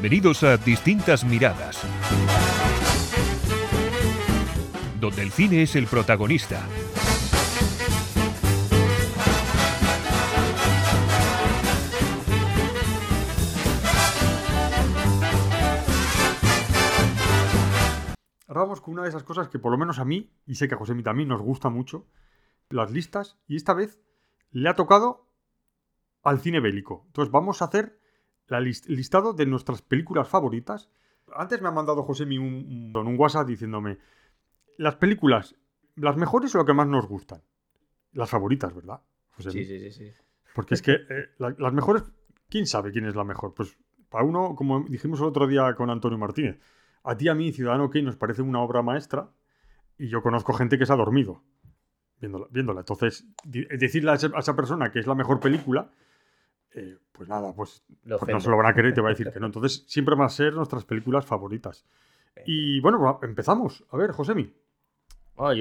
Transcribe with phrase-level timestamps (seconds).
[0.00, 1.82] Bienvenidos a Distintas Miradas,
[4.98, 6.66] donde el cine es el protagonista.
[18.48, 20.66] Ahora vamos con una de esas cosas que por lo menos a mí, y sé
[20.66, 22.06] que a José también nos gusta mucho,
[22.70, 24.00] las listas, y esta vez
[24.50, 25.26] le ha tocado
[26.22, 27.04] al cine bélico.
[27.08, 27.99] Entonces vamos a hacer
[28.58, 30.90] el listado de nuestras películas favoritas.
[31.34, 33.98] Antes me ha mandado José un, un, un WhatsApp diciéndome
[34.76, 35.54] las películas,
[35.96, 37.42] las mejores o lo que más nos gustan.
[38.12, 39.00] Las favoritas, ¿verdad?
[39.38, 40.12] Sí, sí, sí, sí.
[40.54, 42.02] Porque es que eh, las mejores,
[42.48, 43.54] ¿quién sabe quién es la mejor?
[43.54, 46.58] Pues para uno, como dijimos el otro día con Antonio Martínez,
[47.04, 49.30] a ti a mí, Ciudadano Kane, nos parece una obra maestra
[49.96, 51.42] y yo conozco gente que se ha dormido
[52.20, 52.46] viéndola.
[52.50, 52.80] viéndola.
[52.80, 55.90] Entonces, decirle a esa persona que es la mejor película,
[56.74, 59.12] eh, pues nada, pues, pues no se lo van a querer y te va a
[59.12, 59.46] decir que no.
[59.46, 61.84] Entonces, siempre van a ser nuestras películas favoritas.
[62.46, 63.84] Y bueno, empezamos.
[63.90, 64.52] A ver, Josemi.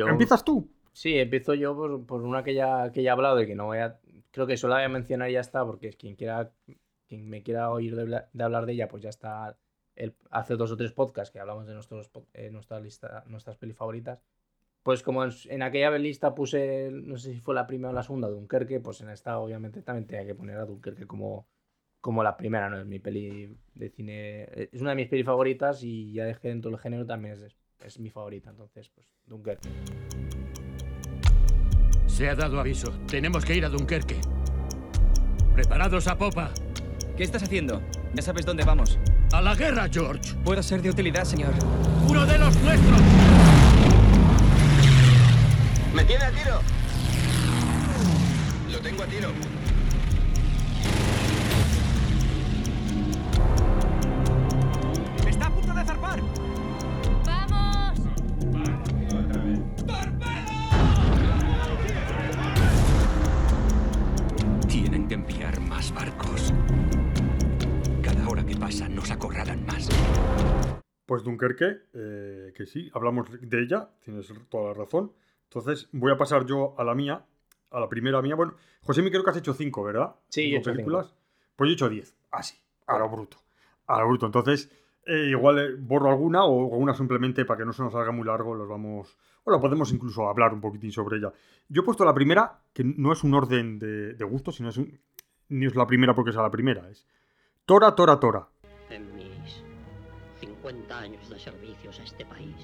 [0.07, 0.69] ¿Empiezas tú?
[0.93, 3.79] Sí, empiezo yo por, una que ya, que ya he hablado y que no voy
[3.79, 3.99] a.
[4.31, 6.51] Creo que solo la voy a mencionar y ya está, porque quien quiera.
[7.07, 9.57] Quien me quiera oír de, hablar de ella, pues ya está.
[9.95, 13.75] El, hace dos o tres podcasts que hablamos de nuestros, eh, nuestra lista, nuestras pelis
[13.75, 14.23] favoritas.
[14.83, 18.29] Pues como en, aquella lista puse, no sé si fue la primera o la segunda,
[18.29, 21.47] Dunkerque, pues en esta obviamente también tenía que poner a Dunkerque como,
[21.99, 22.79] como la primera, ¿no?
[22.79, 26.71] Es mi peli de cine, es una de mis pelis favoritas y ya dejé dentro
[26.71, 29.69] del género también es, es mi favorita, entonces pues Dunkerque.
[32.07, 34.19] Se ha dado aviso, tenemos que ir a Dunkerque.
[35.53, 36.51] Preparados a popa.
[37.17, 37.81] ¿Qué estás haciendo?
[38.13, 38.97] Ya sabes dónde vamos.
[39.33, 40.35] A la guerra, George.
[40.43, 41.53] Puedo ser de utilidad, señor.
[42.07, 43.08] ¡Uno de los nuestros!
[45.99, 46.61] ¡Me tiene a tiro!
[48.71, 49.29] Lo tengo a tiro.
[55.27, 56.21] ¡Está a punto de zarpar!
[57.25, 57.99] ¡Vamos!
[64.69, 66.53] Tienen que enviar más barcos.
[68.01, 69.89] Cada hora que pasa nos acorralan más.
[71.05, 75.11] Pues Dunkerque, eh, que sí, hablamos de ella, tienes toda la razón.
[75.49, 77.25] Entonces, voy a pasar yo a la mía,
[77.71, 78.35] a la primera mía.
[78.35, 80.15] Bueno, José, me creo que has hecho cinco, ¿verdad?
[80.29, 81.13] Sí, he películas.
[81.55, 82.15] Pues yo he hecho diez.
[82.31, 82.55] Así,
[82.85, 83.37] a lo bruto.
[83.87, 84.27] A lo bruto.
[84.27, 84.71] Entonces,
[85.07, 88.25] eh, igual eh, borro alguna o una simplemente para que no se nos haga muy
[88.25, 89.17] largo, los vamos.
[89.43, 91.33] Bueno, podemos incluso hablar un poquitín sobre ella.
[91.67, 94.77] Yo he puesto la primera, que no es un orden de, de gusto, sino es
[94.77, 94.99] un,
[95.47, 96.87] ni es la primera porque sea la primera.
[96.89, 97.07] Es
[97.65, 98.47] Tora, Tora, Tora.
[98.89, 99.63] En mis
[100.39, 102.55] 50 años de servicios a este país,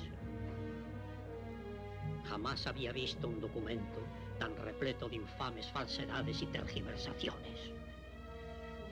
[2.29, 4.01] Jamás había visto un documento
[4.39, 7.71] tan repleto de infames falsedades y tergiversaciones.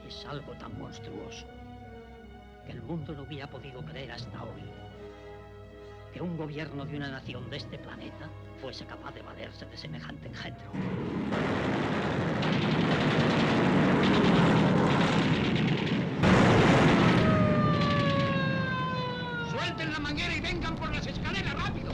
[0.06, 1.46] Es algo tan monstruoso
[2.64, 4.62] que el mundo no hubiera podido creer hasta hoy.
[6.12, 8.28] Que un gobierno de una nación de este planeta
[8.60, 10.70] fuese capaz de valerse de semejante engendro.
[19.50, 21.92] ¡Suelten la manguera y vengan por las escaleras rápido!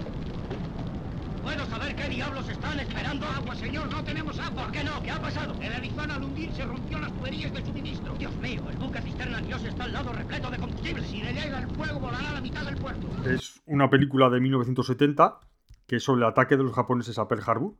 [1.42, 3.26] ¿Puedo saber qué diablos están esperando?
[3.26, 4.64] Agua, señor, no tenemos agua.
[4.64, 5.02] ¿Por qué no?
[5.02, 5.54] ¿Qué ha pasado?
[5.60, 8.14] El Arizona al hundirse rompió las tuberías de suministro.
[8.14, 11.04] Dios mío, el buque cisterna Dios está al lado repleto de combustible.
[11.04, 13.06] Si le llega el fuego, volará a la mitad del puerto.
[13.28, 15.40] Es una película de 1970
[15.86, 17.74] que es sobre el ataque de los japoneses a Pearl Harbor.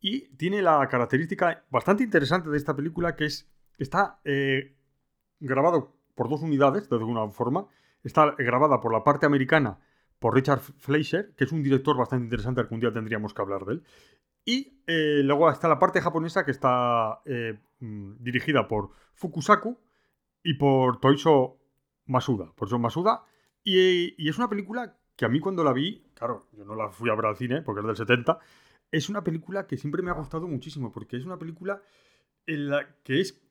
[0.00, 4.74] Y tiene la característica bastante interesante de esta película que es está eh,
[5.38, 7.66] grabado por dos unidades, de alguna forma.
[8.02, 9.78] Está grabada por la parte americana
[10.20, 13.72] por Richard Fleischer, que es un director bastante interesante, algún día tendríamos que hablar de
[13.74, 13.82] él.
[14.44, 19.78] Y eh, luego está la parte japonesa que está eh, mm, dirigida por Fukusaku
[20.42, 21.58] y por Toiso
[22.06, 22.52] Masuda.
[22.54, 23.24] Por Masuda.
[23.64, 27.10] Y, es una película que a mí cuando la vi, claro, yo no la fui
[27.10, 28.38] a ver al cine porque es del 70,
[28.90, 31.82] es una película que siempre me ha gustado muchísimo porque es una película
[32.46, 33.42] en la que es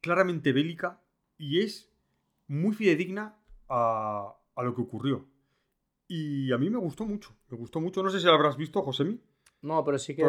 [0.00, 1.00] claramente bélica
[1.38, 1.92] y es
[2.46, 3.36] muy fidedigna
[3.68, 5.31] a lo que ocurrió.
[6.08, 8.02] Y a mí me gustó mucho, me gustó mucho.
[8.02, 9.20] No sé si la habrás visto, Josemi.
[9.62, 10.24] No, pero sí que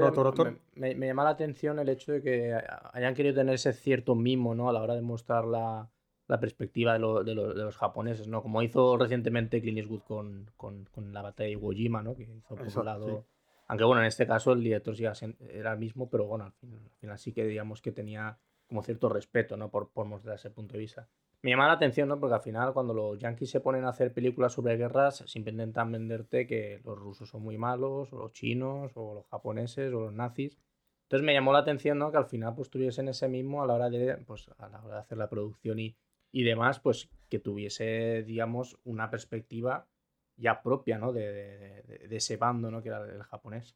[0.75, 2.55] Me, me, llama la atención el hecho de que
[2.93, 4.69] hayan querido tener ese cierto mimo, ¿no?
[4.69, 5.89] A la hora de mostrar la,
[6.27, 8.43] la perspectiva de, lo, de, de, los japoneses, ¿no?
[8.43, 12.15] Como hizo recientemente Clint Eastwood con, con, con la batalla de Iwo Jima, ¿no?
[12.15, 13.25] Que hizo por un lado...
[13.67, 15.03] Aunque bueno, en este caso el director sí
[15.49, 18.37] era el mismo, pero bueno, al final, al final sí que digamos que tenía
[18.67, 19.71] como cierto respeto, ¿no?
[19.71, 21.09] Por, por mostrar ese punto de vista
[21.43, 22.19] me llama la atención, ¿no?
[22.19, 25.91] Porque al final, cuando los yankees se ponen a hacer películas sobre guerras, siempre intentan
[25.91, 30.13] venderte que los rusos son muy malos, o los chinos, o los japoneses, o los
[30.13, 30.57] nazis.
[31.03, 32.11] Entonces me llamó la atención, ¿no?
[32.11, 34.95] Que al final pues tuviesen ese mismo a la hora de, pues, a la hora
[34.95, 35.95] de hacer la producción y,
[36.31, 39.87] y demás, pues que tuviese, digamos, una perspectiva
[40.37, 41.11] ya propia, ¿no?
[41.13, 41.31] De,
[41.83, 42.81] de- de ese bando, ¿no?
[42.81, 43.75] Que era el japonés.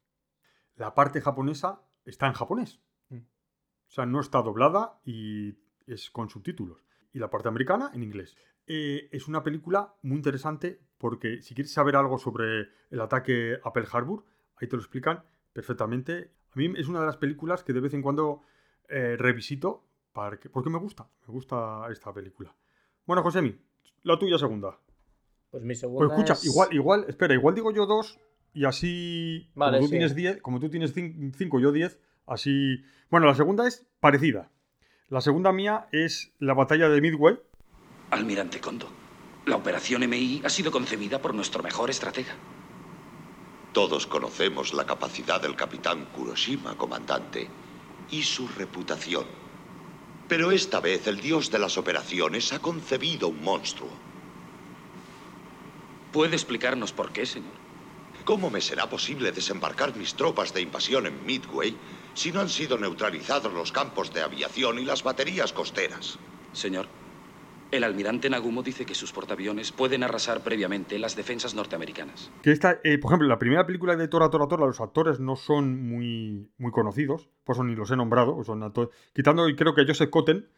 [0.74, 2.80] La parte japonesa está en japonés.
[3.10, 3.18] Mm.
[3.18, 5.54] O sea, no está doblada y
[5.86, 6.87] es con subtítulos.
[7.18, 8.36] Y la parte americana en inglés.
[8.68, 13.72] Eh, es una película muy interesante porque si quieres saber algo sobre el ataque a
[13.72, 14.24] Pearl Harbor,
[14.56, 16.30] ahí te lo explican perfectamente.
[16.52, 18.42] A mí es una de las películas que de vez en cuando
[18.88, 21.08] eh, revisito para que- porque me gusta.
[21.26, 22.54] Me gusta esta película.
[23.04, 23.58] Bueno, Josemi,
[24.04, 24.78] la tuya segunda.
[25.50, 28.20] Pues mi segunda Pues escucha, es- igual, igual, espera, igual digo yo dos
[28.54, 29.50] y así.
[29.56, 29.90] Vale, como tú sí.
[29.90, 32.82] tienes 10, como tú tienes 5, yo 10, así.
[33.10, 34.52] Bueno, la segunda es parecida.
[35.10, 37.38] La segunda mía es la batalla de Midway.
[38.10, 38.90] Almirante Kondo,
[39.46, 42.34] la operación MI ha sido concebida por nuestro mejor estratega.
[43.72, 47.48] Todos conocemos la capacidad del capitán Kuroshima, comandante,
[48.10, 49.24] y su reputación.
[50.28, 53.88] Pero esta vez el dios de las operaciones ha concebido un monstruo.
[56.12, 57.67] ¿Puede explicarnos por qué, señor?
[58.28, 61.74] ¿Cómo me será posible desembarcar mis tropas de invasión en Midway
[62.12, 66.18] si no han sido neutralizados los campos de aviación y las baterías costeras?
[66.52, 66.88] Señor,
[67.70, 72.30] el almirante Nagumo dice que sus portaaviones pueden arrasar previamente las defensas norteamericanas.
[72.42, 75.34] Que esta, eh, por ejemplo, la primera película de Tora Tora Tora, los actores no
[75.34, 78.44] son muy, muy conocidos, por eso ni los he nombrado.
[78.44, 80.50] Son actores- quitando, creo que Joseph Cotten,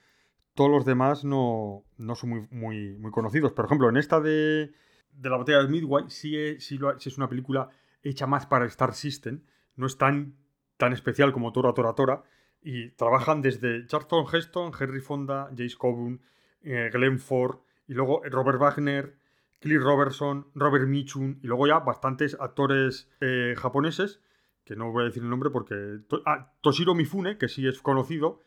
[0.56, 3.52] todos los demás no, no son muy, muy, muy conocidos.
[3.52, 4.72] Por ejemplo, en esta de,
[5.12, 7.68] de la batalla de Midway, sí es, sí es una película
[8.02, 9.42] hecha más para Star System,
[9.76, 10.36] no es tan,
[10.76, 12.22] tan especial como Tora Tora Tora,
[12.62, 16.20] y trabajan desde Charlton Heston, Henry Fonda, Jace Coburn,
[16.62, 19.16] eh, Glenn Ford, y luego Robert Wagner,
[19.60, 24.20] Cliff Robertson, Robert Mitchum, y luego ya bastantes actores eh, japoneses,
[24.64, 26.00] que no voy a decir el nombre porque...
[26.26, 28.40] Ah, Toshiro Mifune, que sí es conocido,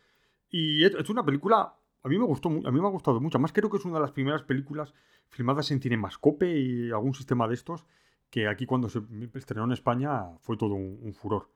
[0.50, 1.76] y es, es una película...
[2.06, 3.40] A mí me gustó, a mí me ha gustado mucho.
[3.40, 4.94] Más creo que es una de las primeras películas
[5.34, 7.86] filmadas en Cinemascope y algún sistema de estos
[8.30, 9.02] que aquí cuando se
[9.36, 11.50] estrenó en España fue todo un, un furor.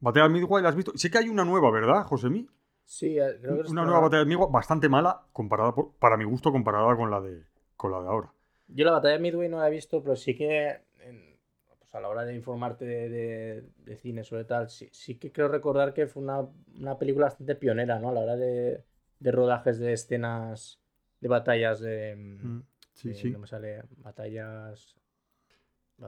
[0.00, 0.92] Batalla de Midway, ¿la has visto?
[0.96, 2.46] Sé que hay una nueva, ¿verdad, Josemi?
[2.84, 6.24] Sí, eh, creo que Una nueva batalla de Midway bastante mala comparada por- para mi
[6.24, 7.44] gusto comparada con la de
[7.76, 8.32] con la de ahora.
[8.68, 11.36] Yo la batalla de Midway no la he visto, pero sí que en-
[11.78, 15.32] pues a la hora de informarte de, de- de cine sobre tal, sí, sí que
[15.32, 16.40] creo recordar que fue una,
[16.78, 18.08] una película bastante pionera, ¿no?
[18.10, 18.82] A la hora de,
[19.20, 20.80] de rodajes de escenas
[21.20, 22.16] de batallas de...
[22.16, 22.62] Mm,
[22.94, 23.30] sí, de- sí.
[23.30, 23.82] No me sale...
[23.98, 24.96] Batallas...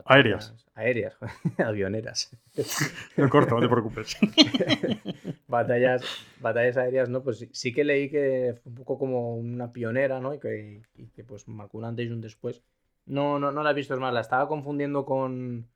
[0.04, 0.52] Aéreas.
[0.74, 1.16] Aéreas,
[1.58, 2.36] avioneras.
[3.16, 4.16] No corto, no te preocupes.
[5.48, 6.02] batallas,
[6.40, 7.22] batallas aéreas, ¿no?
[7.22, 10.34] Pues sí, sí que leí que fue un poco como una pionera, ¿no?
[10.34, 12.62] Y que, y que, pues marcó un antes y un después.
[13.06, 15.68] No, no, no la he visto, es más, la estaba confundiendo con,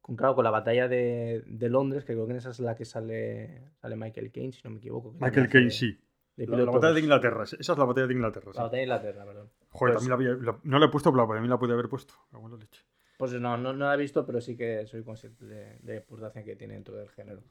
[0.00, 2.74] con claro, con la batalla de, de Londres, que creo que en esa es la
[2.74, 5.14] que sale, sale Michael Caine, si no me equivoco.
[5.20, 6.00] Michael Caine, sí.
[6.36, 7.44] de La, batalla de pues, Inglaterra.
[7.44, 8.50] Esa es la batalla de Inglaterra.
[8.52, 8.56] sí.
[8.56, 9.50] La batalla de Inglaterra, perdón.
[9.70, 11.88] Joder, Pues- también la había- la- no la he puesto, pero también la podía haber
[11.88, 12.14] puesto.
[12.32, 12.82] La leche.
[13.18, 15.96] Pues no, no, no la he visto, pero sí que soy consciente de, de la
[16.00, 17.42] importancia que tiene dentro del género.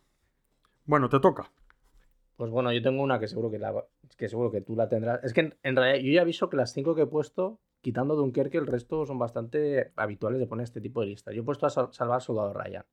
[0.85, 1.51] Bueno, te toca.
[2.37, 3.73] Pues bueno, yo tengo una que seguro que, la,
[4.15, 5.23] que seguro que tú la tendrás.
[5.23, 8.15] Es que en, en realidad yo ya aviso que las cinco que he puesto, quitando
[8.15, 11.33] Dunkerque, el resto son bastante habituales de poner este tipo de listas.
[11.35, 12.85] Yo he puesto a Sal- Salvar Soldado Ryan.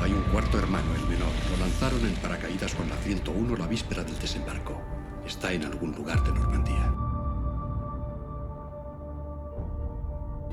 [0.00, 1.28] Hay un cuarto hermano, el menor.
[1.50, 4.80] Lo lanzaron en paracaídas con la 101 la víspera del desembarco.
[5.24, 6.92] Está en algún lugar de Normandía.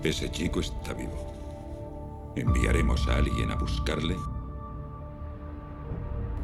[0.03, 2.31] Ese chico está vivo.
[2.35, 4.15] Enviaremos a alguien a buscarle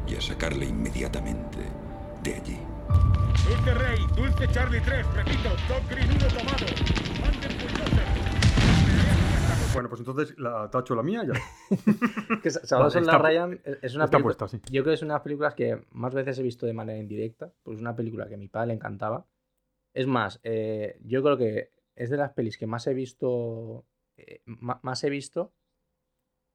[0.06, 1.58] y a sacarle inmediatamente
[2.22, 2.58] de allí.
[3.48, 6.66] Dulce Rey, Dulce Charlie 3, repito, Top Green 1 tomado.
[7.20, 7.56] Manden.
[9.72, 11.34] Bueno, pues entonces la tacho la mía ya.
[12.42, 14.22] Que Vale, está- Ryan es- una película.
[14.22, 14.58] puesta, sí.
[14.70, 16.98] Yo creo que es una de las películas que más veces he visto de manera
[16.98, 17.50] indirecta.
[17.62, 19.26] Pues es una película que a mi padre le encantaba.
[19.92, 23.84] Es más, eh, yo creo que es de las pelis que más he visto.
[24.16, 25.52] eh, más he visto.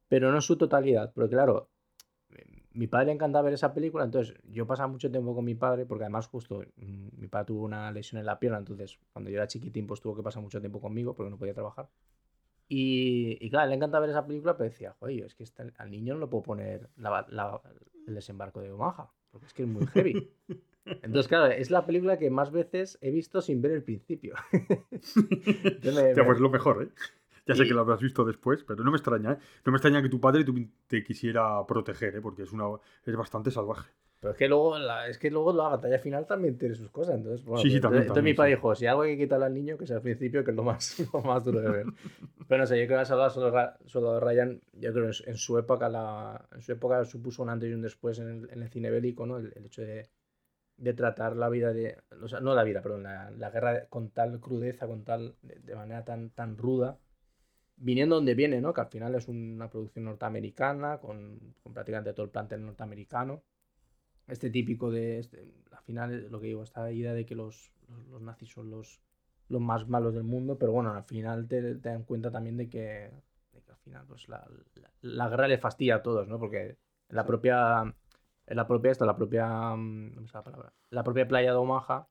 [0.07, 1.11] Pero no en su totalidad.
[1.13, 1.69] Porque claro,
[2.73, 4.03] mi padre le encantaba ver esa película.
[4.03, 5.85] Entonces yo pasaba mucho tiempo con mi padre.
[5.85, 8.57] Porque además, justo mm, mi padre tuvo una lesión en la pierna.
[8.59, 11.13] Entonces, cuando yo era chiquitín, pues tuvo que pasar mucho tiempo conmigo.
[11.15, 11.89] Porque no podía trabajar.
[12.67, 15.91] Y, y claro, le encanta ver esa película, pero decía, joder, es que esta- al
[15.91, 17.61] niño no le puedo poner la-
[18.07, 20.31] el desembarco de Omaha, porque es que es muy heavy.
[20.85, 24.35] Entonces, claro, es la película que más veces he visto sin ver el principio.
[25.83, 26.89] Me- Ya, pues lo mejor, ¿eh?
[27.47, 29.37] Ya sé Y- que lo habrás visto después, pero no me extraña, ¿eh?
[29.65, 30.45] No me extraña que tu padre
[30.87, 32.21] te quisiera proteger, ¿eh?
[32.21, 32.65] Porque es, una,
[33.05, 33.89] es bastante salvaje.
[34.19, 37.15] Pero es que luego la, es que luego la batalla final también tiene sus cosas.
[37.15, 38.55] Entonces, bueno, Sí, sí, pues, también, entonces mi también, padre sí.
[38.57, 40.63] dijo, si algo hay que quitarle al niño, que sea al principio, que es lo
[40.63, 41.85] más, lo más duro de ver.
[42.47, 45.57] Pero no sé, yo creo que Soldado, Soldado, Soldado Ryan, yo creo que en su
[45.57, 48.69] época, la, en su época supuso un antes y un después en el, en el
[48.69, 49.37] cine bélico, ¿no?
[49.37, 50.07] El, el hecho de,
[50.81, 51.97] de tratar la vida de.
[52.21, 55.35] O sea, no la vida, perdón, la, la guerra con tal crudeza, con tal.
[55.43, 56.97] de, de manera tan, tan ruda.
[57.77, 58.73] Viniendo donde viene, ¿no?
[58.73, 63.43] Que al final es una producción norteamericana, con, con prácticamente todo el plantel norteamericano.
[64.27, 65.19] Este típico de.
[65.19, 68.69] Este, al final, lo que digo, esta idea de que los, los, los nazis son
[68.69, 69.01] los,
[69.49, 72.69] los más malos del mundo, pero bueno, al final te, te dan cuenta también de
[72.69, 73.11] que,
[73.51, 76.39] de que al final pues la, la, la guerra le fastidia a todos, ¿no?
[76.39, 76.77] Porque
[77.09, 77.83] la propia,
[78.51, 80.73] en la propia, esto, la propia, mm, ¿cómo se llama la palabra?
[80.89, 82.09] La propia playa de Omaha,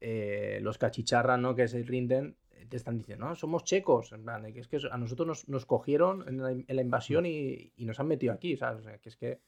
[0.00, 1.54] eh, los cachicharras, ¿no?
[1.54, 4.78] Que se rinden, eh, te están diciendo, no, somos checos, en plan, que es que
[4.90, 8.32] a nosotros nos, nos cogieron en la, en la invasión y, y, nos han metido
[8.32, 8.80] aquí, ¿sabes?
[8.80, 9.40] O sea, que es que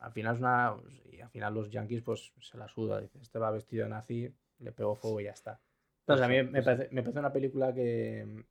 [0.00, 0.76] al final es una,
[1.10, 4.34] y al final los yankees pues se la suda, dice, este va vestido de nazi,
[4.58, 5.62] le pegó fuego y ya está.
[6.00, 8.44] Entonces, a mí me parece, me parece una película que,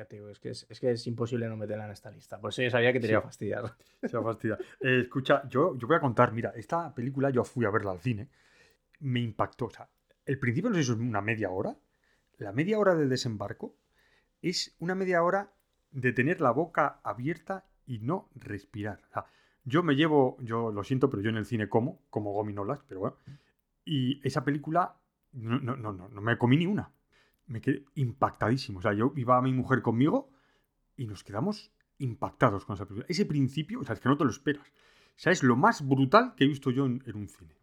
[0.00, 2.40] que te digo, es que es, es que es imposible no meterla en esta lista.
[2.40, 3.12] Por eso yo sabía que te Sí.
[3.12, 3.74] iba a fastidiar.
[4.02, 4.58] Se va a fastidiar.
[4.80, 8.00] Eh, escucha, yo, yo voy a contar, mira, esta película yo fui a verla al
[8.00, 8.28] cine,
[9.00, 9.66] me impactó.
[9.66, 9.88] O sea,
[10.26, 11.76] el principio no sé si es una media hora.
[12.38, 13.76] La media hora del desembarco
[14.42, 15.52] es una media hora
[15.90, 19.00] de tener la boca abierta y no respirar.
[19.10, 19.24] O sea,
[19.64, 23.00] yo me llevo, yo lo siento, pero yo en el cine como, como gominolas, pero
[23.00, 23.16] bueno.
[23.84, 24.96] Y esa película,
[25.32, 26.90] no, no, no, no, no me comí ni una.
[27.50, 28.78] Me quedé impactadísimo.
[28.78, 30.30] O sea, yo iba a mi mujer conmigo
[30.96, 33.06] y nos quedamos impactados con esa película.
[33.08, 34.66] Ese principio, o sea, es que no te lo esperas.
[34.68, 37.54] O sea, es lo más brutal que he visto yo en, en un cine.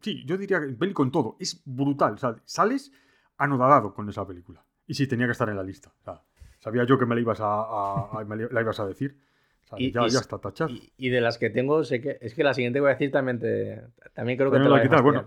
[0.00, 1.36] Sí, yo diría que en peli con todo.
[1.38, 2.14] Es brutal.
[2.14, 2.92] O sea, sales
[3.36, 4.64] anodadado con esa película.
[4.86, 5.92] Y sí, tenía que estar en la lista.
[6.00, 6.22] O sea,
[6.58, 9.16] sabía yo que me la ibas a, a- a- me la ibas a decir.
[9.64, 10.70] O sea, Y- ya, y- ya está tachado.
[10.70, 12.94] Y, y de las que tengo, sé que es que la siguiente que voy a
[12.94, 13.80] decir también te,
[14.12, 15.22] también creo que También te la va a quitas, bueno.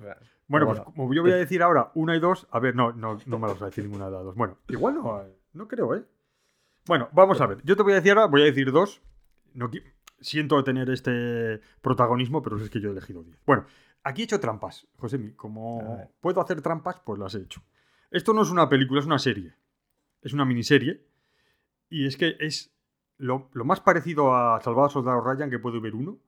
[0.48, 3.18] Bueno, pues como yo voy a decir ahora una y dos, a ver, no, no,
[3.26, 4.36] no me las voy a decir ninguna de las dos.
[4.36, 6.06] Bueno, igual no, eh, no creo, ¿eh?
[6.86, 7.62] Bueno, vamos a ver.
[7.64, 9.02] Yo te voy a decir ahora, voy a decir dos.
[9.54, 9.70] No,
[10.22, 13.38] siento tener este protagonismo, pero es que yo he elegido diez.
[13.46, 13.66] Bueno,
[14.04, 15.36] aquí he hecho trampas, José.
[15.36, 17.62] Como puedo hacer trampas, pues las he hecho.
[18.10, 19.54] Esto no es una película, es una serie.
[20.22, 21.06] Es una miniserie.
[21.90, 22.74] Y es que es
[23.18, 26.20] lo, lo más parecido a Salvado Soldado Ryan que puede ver uno,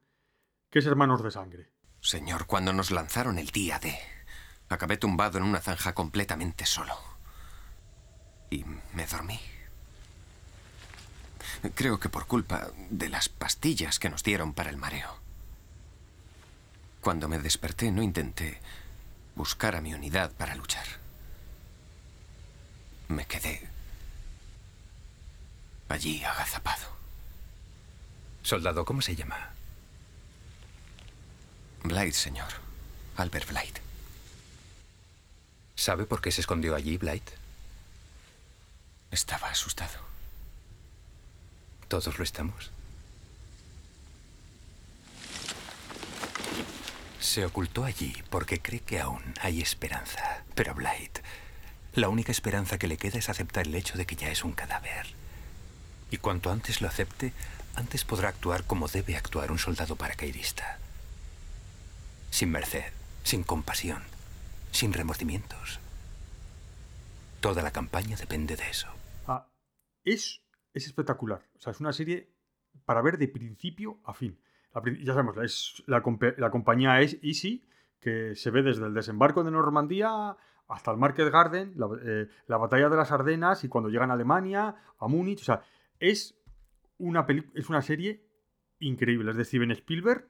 [0.69, 1.69] que es Hermanos de Sangre.
[2.01, 3.97] Señor, cuando nos lanzaron el día D,
[4.69, 6.95] acabé tumbado en una zanja completamente solo.
[8.49, 8.63] Y
[8.93, 9.39] me dormí.
[11.75, 15.19] Creo que por culpa de las pastillas que nos dieron para el mareo.
[17.01, 18.59] Cuando me desperté no intenté
[19.35, 20.85] buscar a mi unidad para luchar.
[23.09, 23.67] Me quedé
[25.89, 26.87] allí agazapado.
[28.43, 29.53] Soldado, ¿cómo se llama?
[31.83, 32.49] Blythe, señor.
[33.15, 33.81] Albert Blythe.
[35.75, 37.29] ¿Sabe por qué se escondió allí, Blight?
[39.11, 39.99] Estaba asustado.
[41.87, 42.71] Todos lo estamos.
[47.19, 50.43] Se ocultó allí porque cree que aún hay esperanza.
[50.55, 51.19] Pero Blight,
[51.95, 54.51] la única esperanza que le queda es aceptar el hecho de que ya es un
[54.51, 55.07] cadáver.
[56.11, 57.33] Y cuanto antes lo acepte,
[57.75, 60.77] antes podrá actuar como debe actuar un soldado paracaidista.
[62.29, 62.91] Sin merced,
[63.23, 64.01] sin compasión,
[64.71, 65.79] sin remordimientos.
[67.41, 68.87] Toda la campaña depende de eso.
[69.27, 69.47] Ah,
[70.03, 70.41] es,
[70.73, 71.41] es espectacular.
[71.57, 72.29] O sea, es una serie
[72.85, 74.39] para ver de principio a fin.
[75.03, 76.03] Ya sabemos, es, la,
[76.37, 77.63] la compañía es Easy,
[77.99, 82.57] que se ve desde el desembarco de Normandía hasta el Market Garden, la, eh, la
[82.57, 85.41] batalla de las Ardenas y cuando llegan a Alemania, a Múnich.
[85.41, 85.63] O sea,
[85.99, 86.39] es
[86.97, 88.23] una, es una serie
[88.79, 89.31] increíble.
[89.31, 90.29] Es de Steven Spielberg.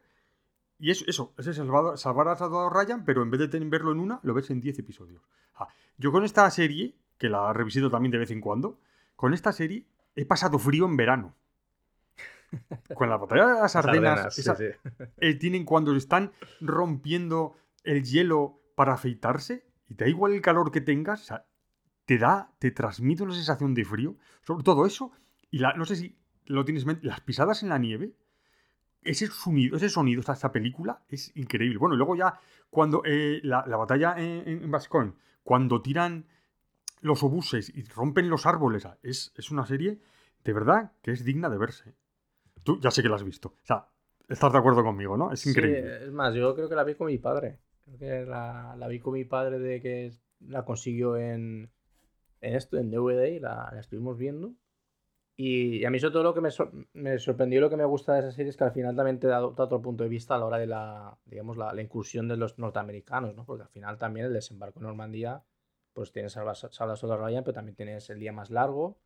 [0.79, 3.91] Y es eso, es el salvado- salvar a Salvador Ryan, pero en vez de verlo
[3.91, 5.21] en una, lo ves en 10 episodios.
[5.55, 5.67] Ah,
[5.97, 8.79] yo con esta serie, que la revisito también de vez en cuando,
[9.17, 11.35] con esta serie he pasado frío en verano.
[12.95, 14.63] Con la batalla de las Ardenas, Ardenas, sí, esa- sí.
[15.17, 16.31] eh, tienen cuando están
[16.61, 21.45] rompiendo el hielo para afeitarse, y te da igual el calor que tengas, o sea,
[22.05, 25.11] te da, te transmite una sensación de frío, sobre todo eso,
[25.51, 28.13] y la, no sé si lo tienes en mente, las pisadas en la nieve,
[29.01, 31.77] ese sonido, ese sonido, esta, esta película es increíble.
[31.77, 32.39] Bueno, y luego ya
[32.69, 36.25] cuando eh, la, la batalla en, en Bascón, cuando tiran
[37.01, 39.99] los obuses y rompen los árboles, es, es una serie
[40.43, 41.95] de verdad que es digna de verse.
[42.63, 43.49] Tú ya sé que la has visto.
[43.49, 43.87] O sea,
[44.27, 45.31] estás de acuerdo conmigo, ¿no?
[45.31, 46.05] Es Sí, increíble.
[46.05, 47.59] es más, yo creo que la vi con mi padre.
[47.85, 51.71] Creo que la, la vi con mi padre de que la consiguió en,
[52.41, 54.53] en esto, en DVD, y la, la estuvimos viendo.
[55.41, 57.85] Y, y a mí sobre todo lo que me, sor- me sorprendió, lo que me
[57.85, 60.35] gusta de esa serie es que al final también te da otro punto de vista
[60.35, 63.45] a la hora de la, digamos, la, la incursión de los norteamericanos, ¿no?
[63.45, 65.41] Porque al final también el desembarco en Normandía,
[65.93, 68.97] pues tienes Salva Salva Soldado Ryan, pero también tienes El Día Más Largo,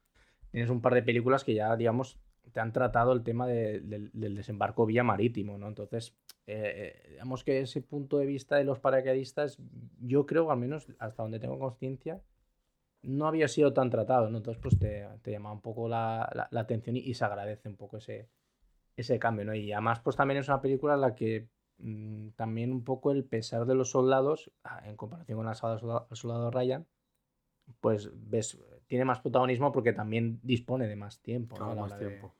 [0.52, 2.20] tienes un par de películas que ya, digamos,
[2.52, 5.68] te han tratado el tema de- del, del desembarco vía marítimo, ¿no?
[5.68, 6.16] Entonces,
[6.48, 9.60] eh, eh, digamos que ese punto de vista de los paracaidistas,
[10.02, 12.22] yo creo, al menos hasta donde tengo conciencia,
[13.04, 14.38] no había sido tan tratado, ¿no?
[14.38, 17.98] Entonces, pues te, te llama un poco la, la, atención y, se agradece un poco
[17.98, 18.30] ese,
[18.96, 19.54] ese cambio, ¿no?
[19.54, 23.26] Y además, pues también es una película en la que mm, también un poco el
[23.26, 24.52] pesar de los soldados,
[24.86, 26.88] en comparación con el soldado, el soldado Ryan,
[27.82, 31.76] pues ves, tiene más protagonismo porque también dispone de más tiempo, ¿no?
[31.76, 32.34] más tiempo.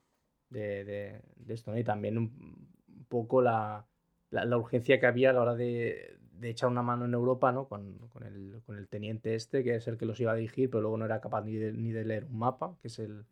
[0.48, 1.78] De, de, de, esto, ¿no?
[1.78, 3.86] Y también un poco la,
[4.30, 7.68] la, urgencia que había a la hora de, de echar una mano en Europa, ¿no?
[7.68, 10.70] Con, con, el, con, el, teniente este, que es el que los iba a dirigir,
[10.70, 13.24] pero luego no era capaz ni de, ni de leer un mapa, que es el,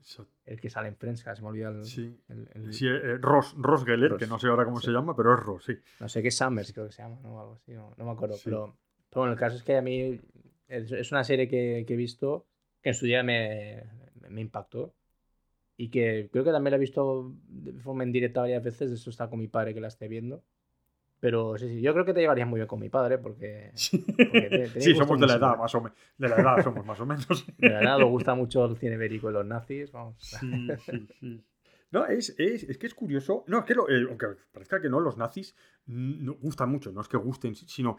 [0.47, 1.85] el que sale en Friends, se me olvida el...
[1.85, 2.17] Sí,
[2.71, 5.65] sí eh, Ross, Ross Geller, que no sé ahora cómo se llama, pero es Ross,
[5.65, 5.75] sí.
[6.01, 7.41] No sé qué Summers creo que se llama, ¿no?
[7.41, 8.77] Algo así, no, no me acuerdo, pero,
[9.11, 10.21] pero, bueno, el caso es que a mí
[10.69, 12.47] es, una serie que, que, he visto
[12.83, 13.85] que en su día me,
[14.29, 14.95] me impactó
[15.77, 19.11] y que creo que también la he visto de forma indirecta varias veces, de eso
[19.11, 20.45] está con mi padre que la esté viendo.
[21.23, 23.71] Pero sí, sí, yo creo que te llevarías muy bien con mi padre porque.
[23.77, 24.05] sí,
[24.97, 25.97] somos de la edad, más o menos.
[26.19, 27.47] De la edad somos más o menos.
[27.59, 29.93] De la edad, nos gusta mucho el cine bélico y los nazis.
[29.93, 30.17] Vamos.
[30.19, 31.45] Sí, sí, sí.
[31.93, 33.45] No, es, es, es, que es curioso.
[33.47, 35.55] No, es que, lo, eh, aunque parezca que no, los nazis
[35.87, 36.91] no, gustan mucho.
[36.91, 37.99] No es que gusten, sino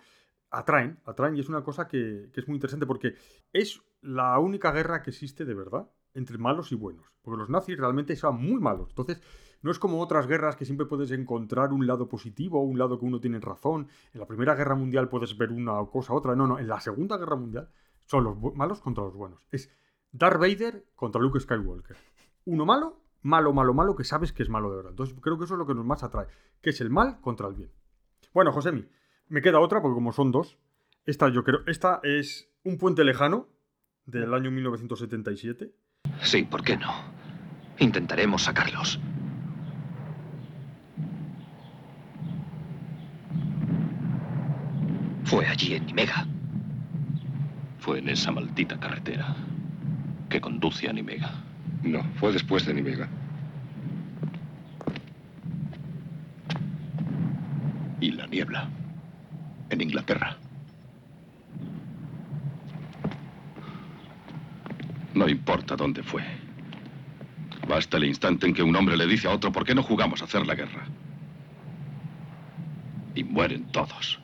[0.50, 1.00] atraen.
[1.06, 3.14] Atraen y es una cosa que, que es muy interesante porque
[3.54, 7.06] es la única guerra que existe de verdad entre malos y buenos.
[7.22, 8.90] Porque los nazis realmente son muy malos.
[8.90, 9.22] Entonces
[9.62, 13.06] no es como otras guerras que siempre puedes encontrar un lado positivo, un lado que
[13.06, 13.88] uno tiene razón.
[14.14, 16.36] En la Primera Guerra Mundial puedes ver una cosa, otra.
[16.36, 17.70] No, no, en la Segunda Guerra Mundial
[18.06, 19.48] son los malos contra los buenos.
[19.52, 19.70] Es
[20.12, 21.96] Darth Vader contra Luke Skywalker.
[22.46, 24.92] Uno malo, malo, malo, malo, que sabes que es malo de verdad.
[24.92, 26.28] Entonces creo que eso es lo que nos más atrae,
[26.62, 27.72] que es el mal contra el bien.
[28.34, 28.86] Bueno, Josemi,
[29.28, 30.58] me queda otra, porque como son dos,
[31.06, 33.50] esta yo creo, esta es Un puente lejano,
[34.06, 35.74] del año 1977.
[36.24, 36.92] Sí, ¿por qué no?
[37.80, 39.00] Intentaremos sacarlos.
[45.26, 46.26] Fue allí en Nimega.
[47.80, 49.36] Fue en esa maldita carretera
[50.30, 51.32] que conduce a Nimega.
[51.84, 53.10] No, fue después de Nimega.
[58.00, 58.70] Y la niebla.
[59.70, 60.38] En Inglaterra.
[65.14, 66.24] No importa dónde fue.
[67.68, 70.22] Basta el instante en que un hombre le dice a otro por qué no jugamos
[70.22, 70.86] a hacer la guerra.
[73.16, 74.20] Y mueren todos.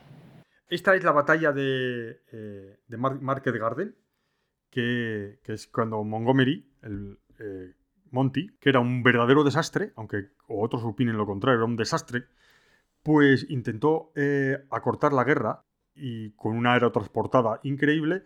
[0.68, 3.94] Esta es la batalla de, eh, de Market Garden,
[4.70, 7.74] que, es cuando Montgomery, el eh,
[8.10, 12.24] Monty, que era un verdadero desastre, aunque otros opinen lo contrario, era un desastre,
[13.02, 18.24] pues intentó eh, acortar la guerra y con una aerotransportada increíble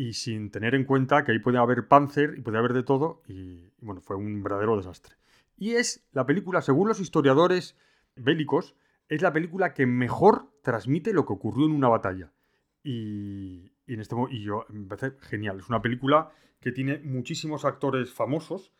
[0.00, 3.22] y sin tener en cuenta que ahí puede haber Panzer y puede haber de todo
[3.28, 5.16] y, bueno, fue un verdadero desastre.
[5.58, 7.76] Y es la película, según los historiadores
[8.16, 8.74] bélicos,
[9.10, 12.32] es la película que mejor transmite lo que ocurrió en una batalla.
[12.82, 15.58] Y, en este y yo me parece genial.
[15.58, 18.72] Es una película que tiene muchísimos actores famosos.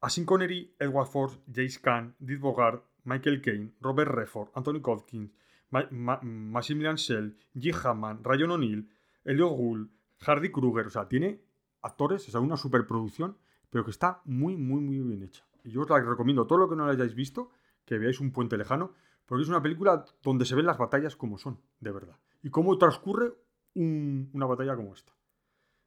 [0.00, 5.30] Asin Connery, Edward Force, James Caan, Did Bogart, Michael Caine, Robert Redford, Anthony Hopkins,
[5.68, 7.74] Ma Maximilian Schell, G.
[7.84, 8.88] Hammond, Ryan O'Neill,
[9.26, 9.90] Elliot Gould,
[10.22, 10.86] Hardy Kruger.
[10.86, 11.42] O sea, tiene
[11.82, 13.36] actores, o sea, una superproducción,
[13.70, 15.44] pero que está muy, muy, muy bien hecha.
[15.64, 17.50] Y yo os la recomiendo, todo lo que no la hayáis visto,
[17.84, 18.92] que veáis un puente lejano,
[19.26, 22.16] porque es una película donde se ven las batallas como son, de verdad.
[22.42, 23.32] Y cómo transcurre
[23.74, 25.12] una batalla como esta.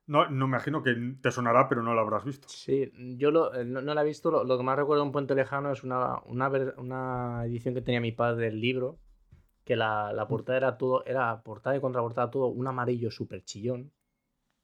[0.07, 2.47] No, no me imagino que te sonará, pero no la habrás visto.
[2.47, 4.43] Sí, yo eh, no, la he visto.
[4.43, 8.11] Lo, que más recuerdo de Un Puente Lejano es una, una, edición que tenía mi
[8.11, 8.99] padre del libro,
[9.63, 13.91] que la, la portada era todo, era portada y contraportada todo un amarillo súper chillón.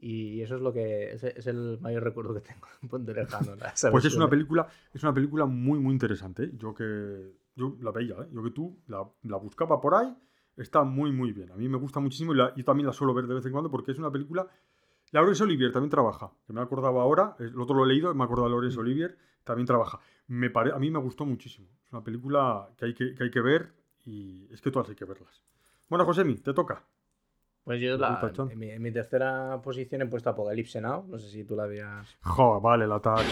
[0.03, 2.67] Y eso es lo que es, el mayor recuerdo que tengo
[3.05, 3.13] de
[3.91, 6.45] pues es una película, es una película muy, muy interesante.
[6.45, 6.51] ¿eh?
[6.57, 8.27] Yo que yo la veía, ¿eh?
[8.33, 10.11] yo que tú la, la, buscaba por ahí,
[10.57, 11.51] está muy, muy bien.
[11.51, 13.69] A mí me gusta muchísimo y yo también la suelo ver de vez en cuando
[13.69, 14.47] porque es una película...
[15.11, 18.47] Laurence Olivier también trabaja, que me acordaba ahora, el otro lo he leído, me acordaba
[18.47, 18.79] de Laurence mm.
[18.79, 19.99] Olivier, también trabaja.
[20.27, 21.67] Me pare, a mí me gustó muchísimo.
[21.85, 23.73] Es una película que hay que, que hay que ver
[24.05, 25.43] y es que todas hay que verlas.
[25.89, 26.85] Bueno, Josemi, te toca.
[27.63, 28.19] Pues yo la,
[28.49, 31.05] en, mi, tercera posición he puesto Apocalipse Now.
[31.07, 32.17] No sé si tú la habías.
[32.21, 33.23] Jo, vale, la tal.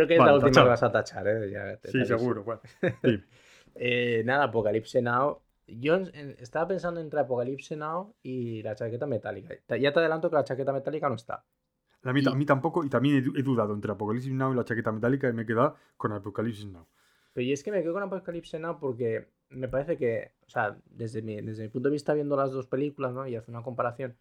[0.00, 0.66] Creo que es Vale, la última tachado.
[0.66, 1.50] que vas a tachar, ¿eh?
[1.50, 2.42] Ya te- Sí, seguro.
[2.44, 2.60] Bueno,
[3.04, 3.22] sí.
[3.74, 5.42] Eh, nada, Apocalipse Now.
[5.66, 5.96] Yo
[6.38, 9.54] estaba pensando entre Apocalipse Now y la chaqueta metálica.
[9.78, 11.44] Ya te adelanto que la chaqueta metálica no está.
[12.02, 14.56] A mí, a mí tampoco, y también he, du- he dudado entre Apocalipsis Now y
[14.56, 16.86] la chaqueta metálica y me he quedado con Apocalipsis Now.
[17.32, 20.76] Pero y es que me quedo con Apocalipse Now porque me parece que, o sea,
[20.86, 23.26] desde mi, desde mi punto de vista viendo las dos películas, ¿no?
[23.26, 24.16] Y hacer una comparación,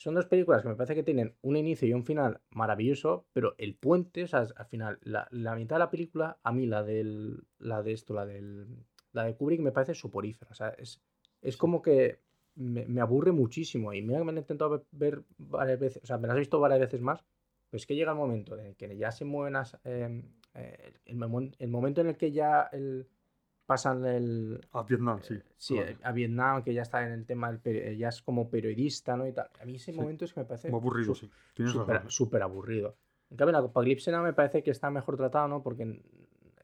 [0.00, 3.54] son dos películas que me parece que tienen un inicio y un final maravilloso, pero
[3.58, 6.82] el puente, o sea, al final, la, la mitad de la película, a mí la
[6.82, 8.66] del, la de esto, la del,
[9.12, 11.02] la de Kubrick me parece soporífera, o sea, es,
[11.42, 12.20] es como que
[12.54, 16.16] me, me aburre muchísimo y mira que me han intentado ver, varias veces, o sea,
[16.16, 17.22] me las he visto varias veces más,
[17.68, 20.22] pero es que llega el momento en el que ya se mueven as- em,
[20.54, 21.18] eh, el,
[21.58, 23.06] el momento en el que ya el,
[23.70, 25.36] pasan el, A Vietnam, sí.
[25.56, 25.90] Sí, Claro.
[25.90, 29.16] eh, a Vietnam, que ya está en el tema del eh, ya es como periodista,
[29.16, 29.28] ¿no?
[29.28, 29.48] Y tal.
[29.60, 29.98] A mí ese Sí.
[30.00, 31.30] momento es que me parece Muy aburrido, sí.
[31.54, 31.96] Tienes súper.
[31.96, 32.00] ¿eh?
[32.08, 32.96] súper aburrido.
[33.30, 35.62] En cambio, la Apocalipse Now me parece que está mejor tratado, ¿no?
[35.62, 36.02] Porque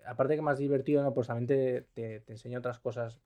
[0.05, 1.15] aparte que más divertido, ¿no?
[1.15, 3.21] Pues también te, te, te enseña otras cosas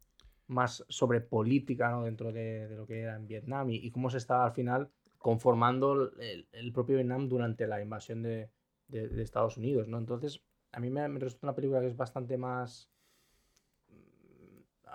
[0.47, 2.05] más sobre política, ¿no?
[2.05, 4.91] Dentro de, de lo que era en Vietnam y, y cómo se estaba al final
[5.17, 8.51] conformando el, el propio Vietnam durante la invasión de,
[8.89, 9.97] de- de Estados Unidos, ¿no?
[9.97, 12.90] Entonces, a mí me, me resulta una película que es bastante más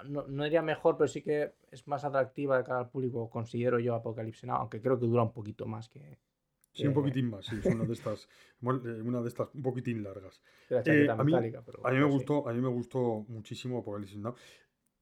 [0.04, 3.80] no, no diría mejor, pero sí que es más atractiva de cara al público, considero
[3.80, 6.20] yo Apocalipse Now, aunque creo que dura un poquito más que...
[6.74, 8.28] Sí, un poquitín más, sí, es una de estas,
[8.62, 10.42] eh, una de estas un poquitín largas.
[10.68, 11.34] Chaqueta a mí,
[11.66, 12.12] pero a mí me sí.
[12.12, 14.36] gustó, a mí me gustó muchísimo Apocalipsis Now.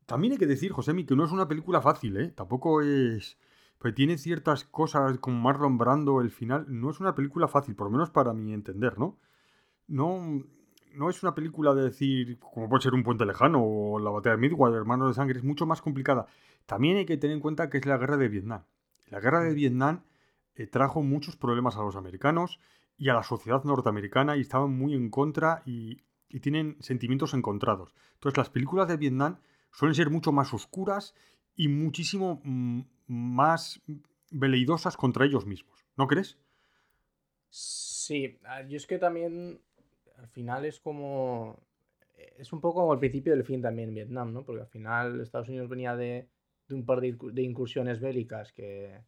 [0.06, 2.30] También hay que decir, Josemi, que no es una película fácil, ¿eh?
[2.30, 3.40] Tampoco es,
[3.80, 7.88] pues tiene ciertas cosas como Marlon Brando, el final, no es una película fácil, por
[7.88, 9.20] lo menos para mi entender, ¿no?
[9.88, 10.44] No,
[10.94, 14.36] no es una película de decir, como puede ser Un puente lejano o La batalla
[14.36, 16.28] de Midway, Hermanos de Sangre, es mucho más complicada.
[16.66, 18.64] También hay que tener en cuenta que es la guerra de Vietnam.
[19.10, 20.04] La guerra de Vietnam
[20.56, 22.60] eh, trajo muchos problemas a los americanos
[22.98, 27.94] y a la sociedad norteamericana y estaban muy en contra y, y tienen sentimientos encontrados.
[28.16, 29.38] Entonces las películas de Vietnam
[29.72, 31.16] suelen ser mucho más oscuras
[31.56, 33.82] y muchísimo mm, más
[34.32, 35.86] veleidosas contra ellos mismos.
[35.96, 36.38] ¿No crees?
[37.50, 39.62] Sí, ah, yo es que también
[40.24, 41.60] al final es como...
[42.38, 44.44] Es un poco como el principio del fin también en Vietnam, ¿no?
[44.44, 46.30] Porque al final Estados Unidos venía de,
[46.68, 49.02] de un par de, incu- de incursiones bélicas que,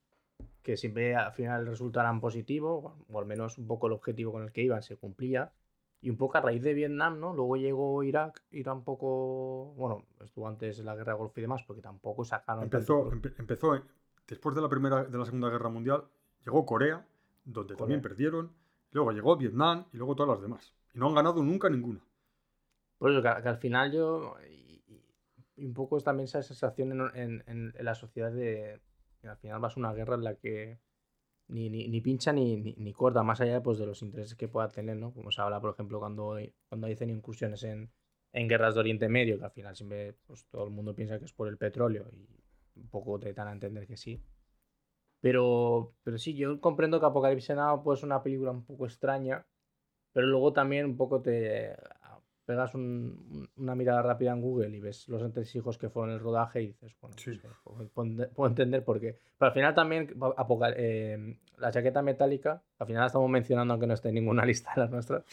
[0.62, 4.51] que siempre al final resultaran positivo, o al menos un poco el objetivo con el
[4.51, 5.54] que iban se cumplía.
[6.01, 7.34] Y un poco a raíz de Vietnam, ¿no?
[7.34, 9.73] Luego llegó Irak y tampoco...
[9.78, 12.63] Bueno, estuvo antes la guerra de Golfo y demás, porque tampoco sacaron...
[12.65, 13.82] Empezó, empe- empezó
[14.28, 16.04] después de la primera de la Segunda Guerra Mundial,
[16.43, 17.08] llegó Corea,
[17.45, 18.51] donde también perdieron,
[18.91, 20.73] luego llegó Vietnam y luego todas las demás.
[20.95, 22.01] Y no han ganado nunca ninguna.
[22.97, 24.36] Por eso, que, al final yo.
[24.49, 24.81] Y,
[25.58, 28.81] un poco también esa sensación en, la sociedad de.
[29.23, 30.79] al final vas a una guerra en la que
[31.47, 34.69] ni, ni, ni pincha ni, ni, corta, más allá pues, de los intereses que pueda
[34.69, 35.13] tener, ¿no?
[35.13, 37.91] Como se habla, por ejemplo, cuando, cuando dicen incursiones en,
[38.34, 41.25] en guerras de Oriente Medio, que al final siempre pues, todo el mundo piensa que
[41.25, 42.27] es por el petróleo y
[42.75, 44.21] un poco te dan a entender que sí.
[45.21, 49.45] Pero, pero sí, yo comprendo que Apocalipsis Now pues, es una película un poco extraña,
[50.15, 51.75] pero luego también un poco te
[52.45, 52.82] pegas un-
[53.32, 56.67] un- una mirada rápida en Google y ves los entresijos que fueron el rodaje y
[56.67, 57.15] dices, bueno,
[57.63, 59.19] pues, eh, puedo, puedo- entender por qué.
[59.38, 60.08] Pero al final también
[60.78, 64.71] eh, la chaqueta metálica, al final la estamos mencionando aunque no esté en ninguna lista
[64.75, 65.23] de las nuestras.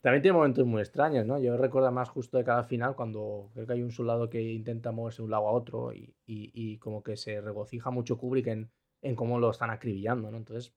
[0.00, 1.38] También tiene momentos muy extraños, ¿no?
[1.38, 4.90] Yo recuerdo más justo de cada final cuando creo que hay un soldado que intenta
[4.92, 8.46] moverse de un lado a otro y, y- y como que se regocija mucho Kubrick
[8.48, 8.70] en,
[9.02, 10.38] en cómo lo están acribillando, ¿no?
[10.38, 10.72] Entonces,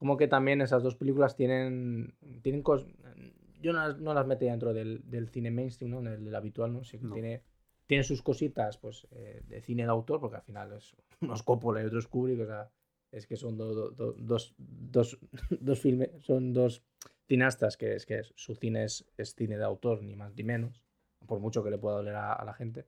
[0.00, 2.88] como que también esas dos películas tienen, tienen cos-
[3.60, 6.02] yo no las, no las meto dentro del, del cine mainstream, ¿no?
[6.02, 6.82] Del, del habitual, ¿no?
[6.84, 7.14] Sí que No.
[7.14, 7.42] tiene,
[7.86, 11.82] tiene sus cositas, pues, eh, de cine de autor, porque al final es unos Coppola
[11.82, 12.70] y otros Kubrick, o sea,
[13.12, 15.18] es que son do- do- do- dos, dos,
[15.60, 16.82] dos filmes, son dos
[17.28, 20.82] cineastas que es que su cine es, es cine de autor, ni más ni menos,
[21.26, 22.86] por mucho que le pueda doler a, a la gente.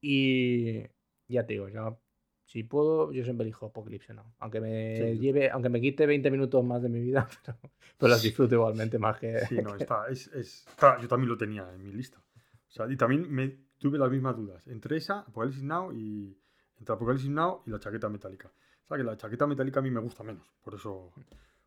[0.00, 0.82] Y
[1.28, 1.98] ya te digo, yo,
[2.46, 4.24] si puedo, yo siempre elijo Apocalypse Now.
[4.38, 7.58] Aunque me Sí, lleve, aunque me quite 20 minutos más de mi vida, pero,
[7.98, 9.40] pero las disfruto igualmente más que.
[9.46, 12.18] Sí, no, que- está, es, es- está- yo también lo tenía en mi lista.
[12.18, 16.36] O sea, y también me tuve las mismas dudas entre esa, Apocalipsis Now y
[16.78, 18.48] entre Apocalipsis Now y la chaqueta metálica.
[18.48, 21.12] O sea, que la chaqueta metálica a mí me gusta menos, por eso.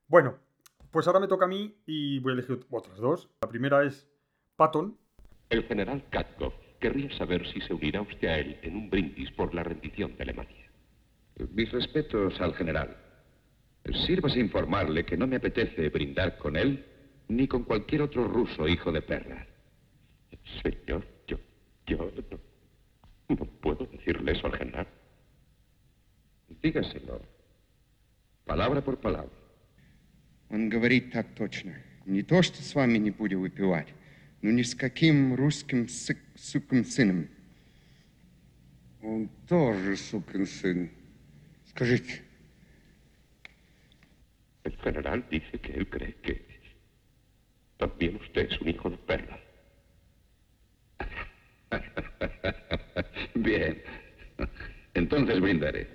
[0.08, 0.38] Bueno,
[0.92, 3.30] pues ahora me toca a mí y voy a elegir otras dos.
[3.42, 4.08] La primera es
[4.56, 4.98] Patton.
[5.50, 9.54] El general Katkov querría saber si se unirá usted a él en un brindis por
[9.54, 10.59] la rendición de Alemania.
[11.53, 12.97] Mis respetos al general.
[14.07, 16.85] Sírvase informarle que no me apetece brindar con él
[17.29, 19.47] ni con cualquier otro ruso hijo de perra.
[20.63, 21.39] Señor, yo,
[21.87, 22.11] yo
[23.29, 24.87] no, no puedo decirle eso al general.
[26.63, 27.21] Dígaselo.
[28.45, 29.31] Palabra por palabra.
[30.51, 31.75] Он говорит так точно.
[32.07, 33.89] Не то, что с вами не буду выпивать,
[34.43, 37.29] но ни с каким русским сык, суким сыном.
[39.03, 40.91] Он тоже сукин сын.
[44.64, 46.48] El general dice que él cree que
[47.78, 49.40] también usted es un hijo de perra
[53.36, 53.82] Bien.
[54.94, 55.88] Entonces brindaré.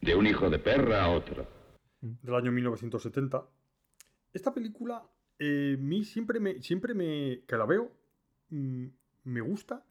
[0.00, 1.46] De un hijo de perra a otro.
[2.00, 3.48] Del año 1970.
[4.32, 5.02] Esta película,
[5.38, 7.42] eh, mí siempre me, siempre me.
[7.46, 7.90] que la veo,
[8.50, 8.86] mm,
[9.24, 9.84] me gusta,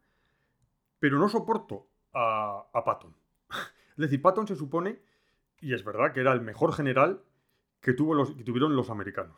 [0.99, 3.15] pero no soporto a, a Patton.
[3.89, 4.99] es decir, Patton se supone
[5.65, 7.21] y es verdad que era el mejor general
[7.81, 9.35] que, tuvo los, que tuvieron los americanos.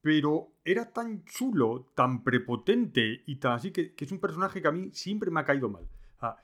[0.00, 4.68] Pero era tan chulo, tan prepotente y tan así que, que es un personaje que
[4.68, 5.86] a mí siempre me ha caído mal.
[6.20, 6.36] Ah,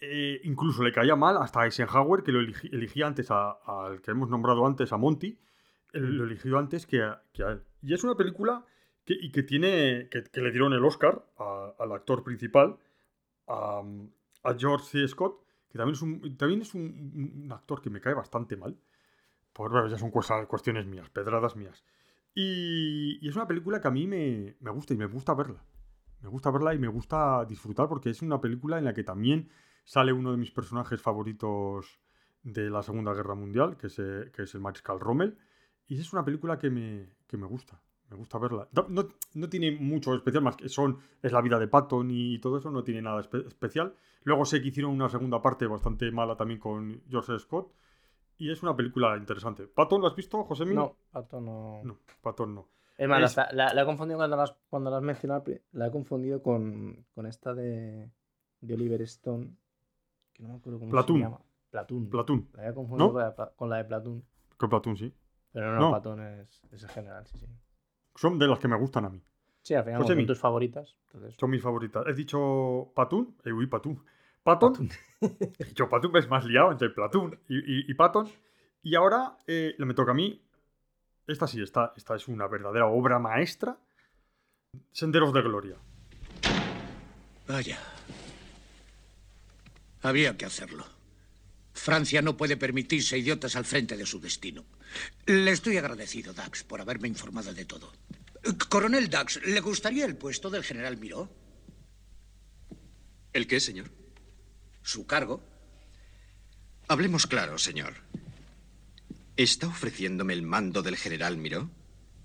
[0.00, 4.66] eh, incluso le caía mal hasta Eisenhower, que lo elegía antes al que hemos nombrado
[4.66, 5.38] antes, a Monty,
[5.92, 7.62] él lo eligió antes que a, que a él.
[7.82, 8.66] Y es una película
[9.06, 12.76] que, y que tiene que, que le dieron el Oscar a- al actor principal,
[13.48, 13.82] a,
[14.42, 15.08] a George C.
[15.08, 15.45] Scott,
[15.76, 18.78] también es un, también es un, actor que me cae bastante mal.
[19.52, 21.84] Por bueno, ya son cuestiones mías, pedradas mías.
[22.34, 25.64] Y, y es una película que a mí me, me gusta y me gusta verla.
[26.20, 29.48] Me gusta verla y me gusta disfrutar porque es una película en la que también
[29.84, 32.00] sale uno de mis personajes favoritos
[32.42, 35.38] de la Segunda Guerra Mundial, que es, eh, que es el Mariscal Rommel.
[35.88, 37.80] Y es una película que me, que me gusta.
[38.10, 38.68] Me gusta verla.
[38.72, 38.86] No,
[39.34, 42.70] no- tiene mucho especial, más que son, es la vida de Patton y todo eso,
[42.70, 43.94] no tiene nada espe- especial.
[44.22, 47.72] Luego sé que hicieron una segunda parte bastante mala también con George Scott.
[48.38, 49.66] Y es una película interesante.
[49.66, 51.80] ¿Patton lo has visto, José No, Pato no.
[51.84, 52.68] No, Patton no.
[52.98, 56.42] Es más, Es- la, he confundido cuando las, cuando las has mencionado, la he confundido
[56.42, 58.10] con, con esta de,
[58.60, 59.56] de Oliver Stone,
[60.32, 61.18] que no me acuerdo cómo Platoon.
[61.18, 61.40] se llama.
[61.70, 62.08] Platoon.
[62.10, 62.48] Platoon.
[62.54, 63.12] La he confundido ¿No?
[63.12, 64.24] con, la, de Pla- con la de Platoon.
[64.56, 65.12] Con Platoon, sí.
[65.52, 65.90] Pero no, No.
[65.90, 67.46] Patton es, es el general, sí, sí.
[68.16, 69.22] Son de las que me gustan a mí.
[69.62, 70.96] Sí, al final son tus favoritas.
[71.06, 72.04] Entonces, Son mis favoritas.
[72.06, 73.36] He dicho Patton.
[73.44, 74.00] Eh, uy, Patton.
[74.42, 74.88] Patton.
[75.20, 78.28] He dicho Patton, es más liado entre Platoon y, y, y Patton.
[78.82, 80.40] Y ahora eh, le me toca a mí.
[81.26, 83.76] Esta sí, esta, esta es una verdadera obra maestra.
[84.92, 85.76] Senderos de Gloria.
[87.48, 87.78] Vaya.
[90.02, 90.84] Había que hacerlo.
[91.86, 94.64] Francia no puede permitirse idiotas al frente de su destino.
[95.24, 97.92] Le estoy agradecido, Dax, por haberme informado de todo.
[98.68, 101.30] Coronel Dax, ¿le gustaría el puesto del general Miró?
[103.32, 103.92] ¿El qué, señor?
[104.82, 105.44] Su cargo.
[106.88, 107.94] Hablemos claro, señor.
[109.36, 111.70] ¿Está ofreciéndome el mando del general Miró?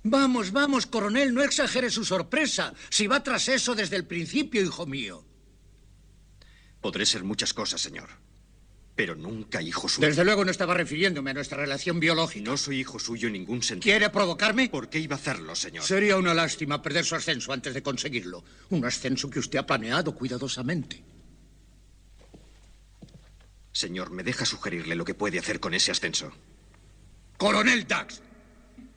[0.02, 2.74] Vamos, vamos, coronel, no exagere su sorpresa.
[2.90, 5.24] Si va tras eso desde el principio, hijo mío.
[6.82, 8.10] Podré ser muchas cosas, señor.
[8.96, 10.08] Pero nunca hijo suyo.
[10.08, 12.50] Desde luego no estaba refiriéndome a nuestra relación biológica.
[12.50, 13.92] No soy hijo suyo en ningún sentido.
[13.92, 14.70] ¿Quiere provocarme?
[14.70, 15.84] ¿Por qué iba a hacerlo, señor?
[15.84, 18.44] Sería una lástima perder su ascenso antes de conseguirlo.
[18.70, 21.02] Un ascenso que usted ha planeado cuidadosamente.
[23.72, 26.32] Señor, ¿me deja sugerirle lo que puede hacer con ese ascenso?
[27.38, 28.22] Coronel Dax,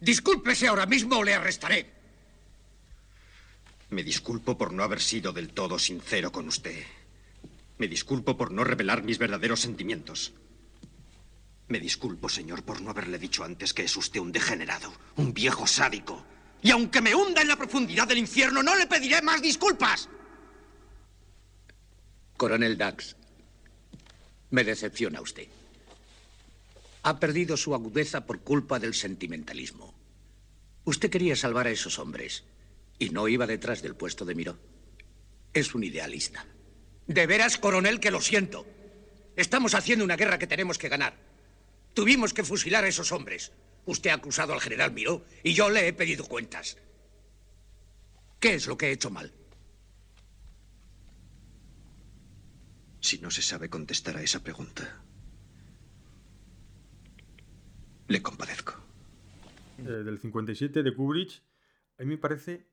[0.01, 1.91] discúlpese ahora mismo o le arrestaré.
[3.91, 6.83] Me disculpo por no haber sido del todo sincero con usted.
[7.79, 10.33] Me disculpo por no revelar mis verdaderos sentimientos.
[11.69, 15.67] Me disculpo, señor, por no haberle dicho antes que es usted un degenerado, un viejo
[15.67, 16.25] sádico.
[16.63, 20.09] Y aunque me hunda en la profundidad del infierno, no le pediré más disculpas.
[22.37, 23.17] Coronel Dax,
[24.51, 25.49] me decepciona usted.
[27.03, 29.95] Ha perdido su agudeza por culpa del sentimentalismo.
[30.85, 32.45] Usted quería salvar a esos hombres
[32.99, 34.59] y no iba detrás del puesto de Miró.
[35.53, 36.47] Es un idealista.
[37.07, 38.67] De veras, coronel, que lo siento.
[39.37, 41.15] Estamos haciendo una guerra que tenemos que ganar.
[41.93, 43.53] Tuvimos que fusilar a esos hombres.
[43.87, 46.79] Usted ha acusado al general Miró y yo le he pedido cuentas.
[48.41, 49.33] ¿Qué es lo que he hecho mal?
[53.01, 55.03] Si no se sabe contestar a esa pregunta,
[58.09, 58.75] le compadezco.
[59.79, 61.43] eh, del 57 de Kubrick,
[61.99, 62.67] a mí me parece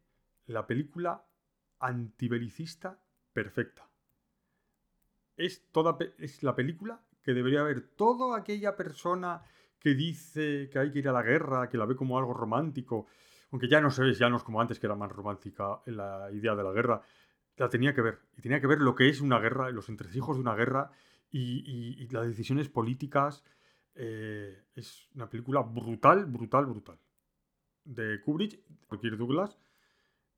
[0.45, 1.25] la película
[1.79, 3.90] antibelicista perfecta.
[5.37, 9.41] Es, toda, es la película que debería haber toda aquella persona
[9.79, 13.07] que dice que hay que ir a la guerra, que la ve como algo romántico,
[13.51, 16.29] aunque ya no se ve, ya no es como antes que era más romántica la
[16.31, 17.01] idea de la guerra,
[17.57, 18.19] la tenía que ver.
[18.37, 20.91] Y tenía que ver lo que es una guerra, los entresijos de una guerra
[21.29, 23.43] y, las decisiones políticas.
[23.95, 26.97] eh, es una película brutal, brutal, brutal.
[27.83, 29.57] De Kubrick, por Kirk Douglas.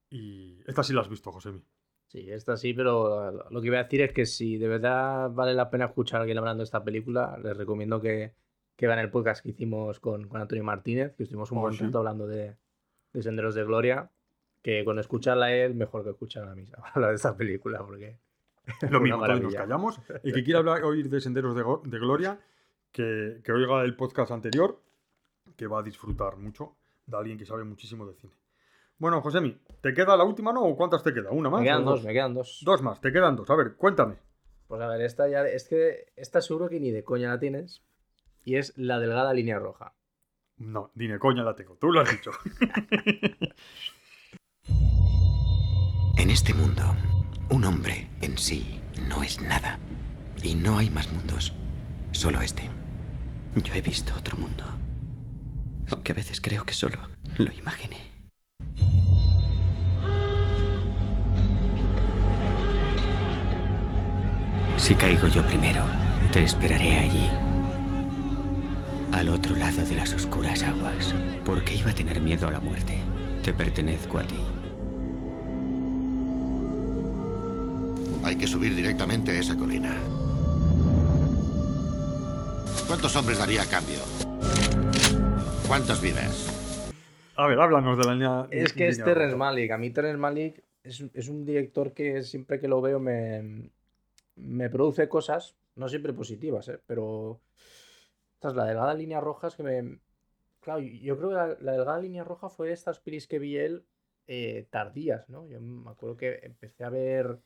[0.09, 1.63] Y esta sí la has visto, Josemi.
[2.13, 5.53] Sí, esta sí, pero lo que iba a decir es que si de verdad vale
[5.55, 8.33] la pena escuchar a alguien hablando de esta película, les recomiendo que,
[8.75, 11.73] que vean el podcast que hicimos con, con Antonio Martínez, que estuvimos un Oh, buen
[11.73, 11.83] sí.
[11.83, 12.55] rato hablando de,
[13.13, 14.11] de Senderos de Gloria,
[14.61, 18.19] que con escucharla a él, mejor que escuchar a mí hablar de esta película, porque
[18.91, 19.57] Lo mismo, todos nos maravilla.
[19.57, 19.99] callamos.
[20.23, 22.39] El que quiera hablar, oír de Senderos de, de Gloria,
[22.91, 24.79] que, que oiga el podcast anterior,
[25.57, 26.75] que va a disfrutar mucho
[27.07, 28.33] de alguien que sabe muchísimo de cine.
[29.03, 30.61] Bueno, Josemi, ¿te queda la última, no?
[30.61, 31.29] ¿O cuántas te queda?
[31.29, 31.59] ¿Una más?
[31.59, 32.61] Me quedan dos, me quedan dos.
[32.63, 33.49] Dos más, te quedan dos.
[33.49, 34.15] A ver, cuéntame.
[34.65, 37.83] Pues a ver, esta ya, es que esta seguro que ni de coña la tienes,
[38.45, 39.93] y es la delgada línea roja.
[40.55, 41.75] No, ni de coña la tengo.
[41.75, 42.31] Tú lo has dicho.
[46.15, 46.83] En este mundo,
[47.49, 49.79] un hombre en sí no es nada.
[50.41, 51.53] Y no hay más mundos.
[52.11, 52.69] Solo este.
[53.55, 54.63] Yo he visto otro mundo.
[55.91, 56.99] Aunque a veces creo que solo
[57.37, 58.12] lo imaginé.
[64.83, 65.81] Si caigo yo primero,
[66.33, 67.29] te esperaré allí.
[69.13, 71.15] Al otro lado de las oscuras aguas.
[71.45, 72.97] ¿Por qué iba a tener miedo a la muerte?
[73.45, 74.35] Te pertenezco a ti.
[78.25, 79.95] Hay que subir directamente a esa colina.
[82.85, 83.99] ¿Cuántos hombres daría a cambio?
[85.65, 86.91] ¿Cuántas vidas?
[87.37, 88.47] A ver, háblanos de la línea.
[88.51, 89.45] Es que es Terrence roja.
[89.45, 89.71] Malick.
[89.71, 93.71] A mí Terrence Malick es, es un director que siempre que lo veo me,
[94.35, 96.79] me produce cosas, no siempre positivas, ¿eh?
[96.85, 97.41] pero
[98.39, 99.99] tras la delgada línea roja es que me...
[100.59, 103.85] Claro, yo creo que la, delgada línea roja fue de estas pelis que vi él
[104.27, 105.45] eh, tardías, ¿no?
[105.47, 107.39] Yo me acuerdo que empecé a ver,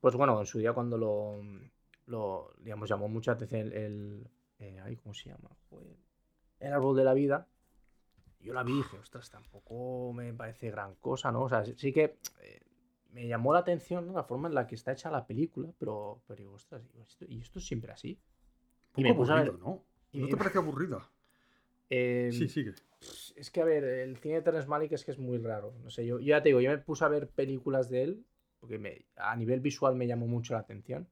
[0.00, 1.42] pues bueno, en su día cuando lo,
[2.06, 4.26] lo digamos, llamó mucha atención el...
[4.58, 5.50] eh, ay, ¿Cómo se llama?
[6.58, 7.46] El árbol de la vida.
[8.40, 11.42] Yo la vi y dije, ostras, tampoco me parece gran cosa, ¿no?
[11.42, 12.65] O sea, sí que eh,
[13.12, 14.12] me llamó la atención ¿no?
[14.12, 17.24] la forma en la que está hecha la película, pero, pero digo, ostras, digo, ¿esto-
[17.28, 18.18] ¿y esto es siempre así?
[18.96, 19.84] Un me puse a ver- ¿no?
[20.12, 20.98] y ¿No te parece aburrida?
[21.88, 22.74] Eh, Sí, sigue.
[23.36, 25.72] Es que, a ver, el cine de Terrence Malick es que es muy raro.
[25.84, 28.26] No sé, yo, yo ya te digo, yo me puse a ver películas de él,
[28.58, 31.08] porque me- a nivel visual me llamó mucho la atención.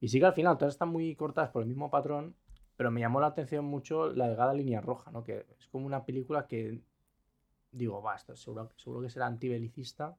[0.00, 2.34] Y sí que al final todas están muy cortadas por el mismo patrón,
[2.76, 5.22] pero me llamó la atención mucho la delgada línea roja, ¿no?
[5.22, 6.80] Que es como una película que
[7.70, 10.16] digo, va, esto seguro, seguro que será antibelicista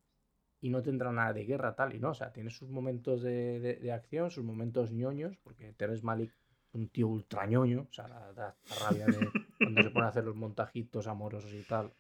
[0.62, 3.60] y no tendrá nada de guerra tal y no, o sea, tiene sus momentos de,
[3.60, 6.32] de- de acción, sus momentos ñoños, porque Terence Malick
[6.70, 9.20] es un tío ultra ñoño, o sea, da, da- da rabia de
[9.64, 11.92] cuando se pone a hacer los montajitos amorosos y tal,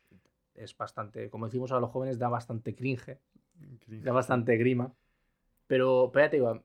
[0.55, 3.19] es bastante, como decimos a los jóvenes, da bastante cringe,
[3.87, 4.93] da bastante grima,
[5.67, 6.63] pero, pero ya te digo,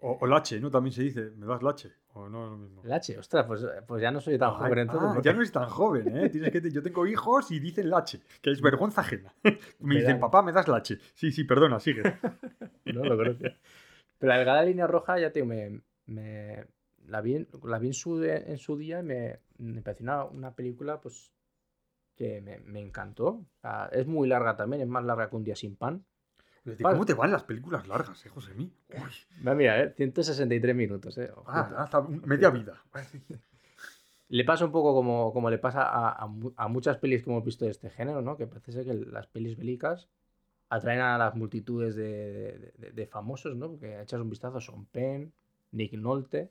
[0.00, 0.70] O, o lache, ¿no?
[0.70, 1.90] También se dice, ¿me das lache?
[2.12, 2.82] O no es lo mismo.
[2.84, 5.08] Lache, ostras, pues, pues ya no soy tan Ay, joven entonces.
[5.08, 6.28] ah, porque- ya no eres tan joven, ¿eh?
[6.28, 9.34] Tienes que, yo tengo hijos y dicen lache, que es vergüenza ajena.
[9.80, 10.98] Me dicen, papá, ¿me das lache?
[11.14, 12.02] Sí, sí, perdona, sigue.
[12.84, 13.42] No lo conozco.
[14.18, 16.66] Pero la delgada línea roja, ya te digo, me, me-
[17.06, 20.04] la vi, en, la vi en, su, de- en su día y me, me pareció
[20.04, 21.32] una, una película pues
[22.16, 23.26] que me, me encantó.
[23.28, 26.04] O sea, es muy larga también, es más larga que un día sin pan.
[26.94, 28.72] ¿Cómo te van las películas largas, eh, José Mí?
[29.38, 31.30] Mira, Mira, eh, 163 minutos, eh.
[31.46, 32.82] Ah, hasta un- media vida.
[34.28, 37.30] Le pasa un poco como, como le pasa a, a mu- a muchas pelis que
[37.30, 38.36] hemos visto de este género, ¿no?
[38.36, 40.08] Que parece ser que las pelis bélicas
[40.68, 43.70] atraen a las multitudes de, de- de- de famosos, ¿no?
[43.70, 45.32] Porque echas un vistazo a Sean Penn,
[45.70, 46.50] Nick Nolte,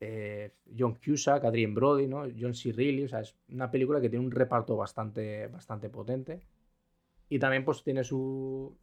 [0.00, 2.22] eh, John Cusack, Adrien Brody, ¿no?
[2.38, 2.72] John C.
[2.72, 6.40] Reilly, o sea, es una película que tiene un reparto bastante, bastante potente.
[7.28, 8.74] Y también pues tiene su...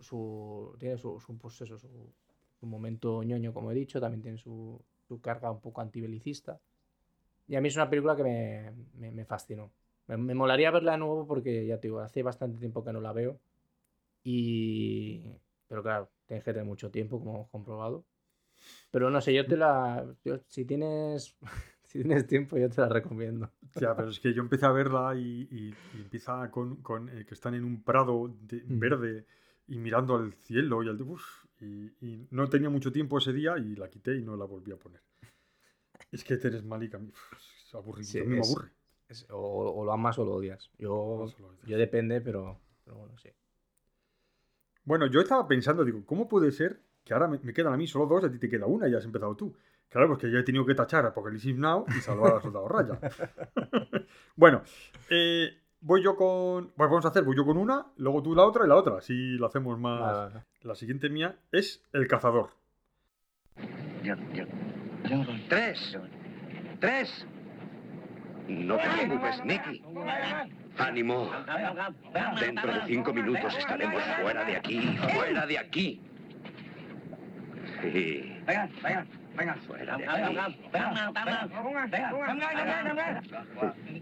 [0.00, 2.12] su tiene su, su, pues, eso, su,
[2.60, 6.60] su momento ñoño, como he dicho, también tiene su, su carga un poco antibelicista.
[7.48, 9.72] Y a mí es una película que me, me- me fascinó.
[10.08, 13.00] Me, me molaría verla de nuevo porque, ya te digo, hace bastante tiempo que no
[13.00, 13.38] la veo.
[14.24, 15.24] Y...
[15.68, 18.04] Pero claro, tienes que tener mucho tiempo, como hemos comprobado.
[18.90, 20.04] Pero no sé, yo te la...
[20.24, 21.36] yo- si, tienes,
[21.84, 23.50] si tienes tiempo, yo te la recomiendo.
[23.80, 27.24] Ya, pero es que yo empecé a verla y, y- y empieza con, con, eh,
[27.26, 28.78] que están en un prado de- Mm.
[28.78, 29.26] verde
[29.68, 31.00] y mirando al cielo y al...
[31.02, 31.24] uf,
[31.60, 34.72] y, y no tenía mucho tiempo ese día y la quité y no la volví
[34.72, 35.00] a poner.
[36.12, 38.70] Es que Teres Malik a mí es aburrido, Sí, a mí me es- aburre.
[39.08, 40.70] es- o, o lo amas o lo odias.
[40.78, 41.66] Yo, lo odias.
[41.66, 43.30] yo depende, pero, pero bueno, sí.
[44.84, 47.86] Bueno, yo estaba pensando, digo, ¿cómo puede ser que ahora me, me quedan a mí
[47.86, 49.54] solo dos a ti te queda una y has empezado tú?
[49.88, 52.98] Claro, porque yo he tenido que tachar Apocalipsis Now y salvar a Soldado Raya.
[54.36, 54.62] bueno,
[55.08, 56.70] eh, voy yo con...
[56.76, 58.98] Pues vamos a hacer, voy yo con una, luego tú la otra y la otra,
[58.98, 60.00] así lo hacemos más...
[60.00, 60.44] Vale, vale.
[60.62, 62.50] La siguiente mía es El Cazador.
[64.02, 64.44] Yo, yo,
[65.48, 65.96] Tres.
[66.80, 67.26] Tres.
[68.48, 69.84] No te preocupes, Nicky.
[70.78, 71.30] Ánimo.
[72.40, 76.02] Dentro de cinco minutos estaremos fuera de aquí, fuera de aquí.
[77.82, 78.38] Sí.
[78.46, 79.06] Venga, venga,
[79.36, 79.54] venga.
[79.66, 80.08] Fuera de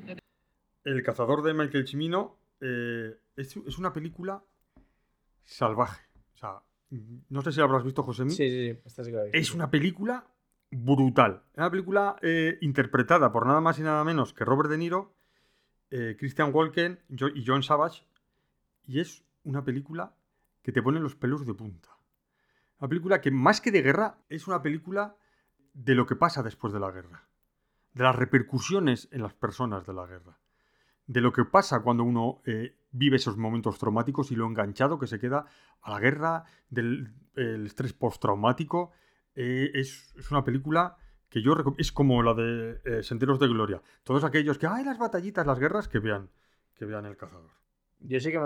[0.07, 0.22] aquí.
[0.85, 4.43] El cazador de Michael Cimino eh, es, es una película
[5.45, 6.07] salvaje.
[6.35, 6.63] O sea,
[7.29, 8.29] no sé si la habrás visto, José.
[8.31, 8.81] Sí, sí, sí.
[8.85, 9.13] Esta sí.
[9.33, 10.27] Es una película
[10.71, 11.43] brutal.
[11.53, 15.15] Es una película eh, interpretada por nada más y nada menos que Robert De Niro,
[15.91, 16.99] eh, Christian Walken
[17.35, 18.05] y John Savage.
[18.85, 20.15] Y es una película
[20.63, 21.91] que te pone los pelos de punta.
[22.79, 25.17] Una película que más que de guerra es una película
[25.73, 27.29] de lo que pasa después de la guerra.
[27.93, 30.39] De las repercusiones en las personas de la guerra.
[31.13, 35.07] De lo que pasa cuando uno eh, vive esos momentos traumáticos y lo enganchado que
[35.07, 35.45] se queda
[35.83, 38.93] a la guerra, del el estrés postraumático.
[39.35, 40.97] Eh, es, es una película
[41.29, 43.83] que yo recom- es como la de eh, Senderos de Gloria.
[44.05, 46.31] Todos aquellos que, ay, las batallitas, las guerras, que vean,
[46.75, 47.51] que vean El Cazador.
[48.01, 48.39] Yo sí que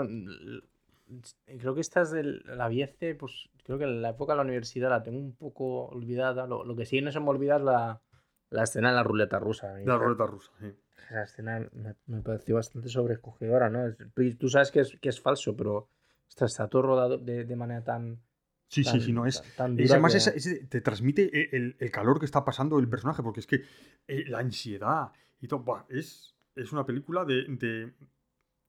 [1.59, 2.85] creo que esta es de la vi
[3.17, 6.47] pues creo que en la época de la universidad la tengo un poco olvidada.
[6.47, 8.01] Lo, lo que sí no se me olvida es la,
[8.49, 9.77] la escena de la ruleta rusa.
[9.83, 10.73] La ruleta rusa, sí.
[11.09, 13.87] Esa escena me, me pareció bastante sobrecogedora, ¿no?
[13.87, 13.97] Es-
[14.37, 15.89] Tú, sabes que es, que es falso, pero
[16.27, 18.21] ostras, está todo rodado de, de manera tan...
[18.69, 19.41] Sí, sí, tan- sí, no es.
[19.55, 22.89] tan- es además, que- ese- te transmite e- el, el calor que está pasando el
[22.89, 23.63] personaje, porque es que
[24.07, 25.85] eh, la ansiedad y todo.
[25.89, 27.93] es, es una película de, de,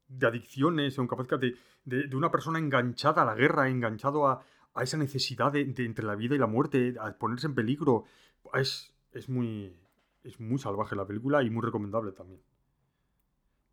[0.06, 4.40] de adicciones, de, de, de, de una persona enganchada a la guerra, enganchado a,
[4.74, 8.04] a esa necesidad de, de entre la vida y la muerte, a ponerse en peligro.
[8.54, 9.76] Es, es, muy,
[10.24, 12.40] es muy salvaje la película y muy recomendable también.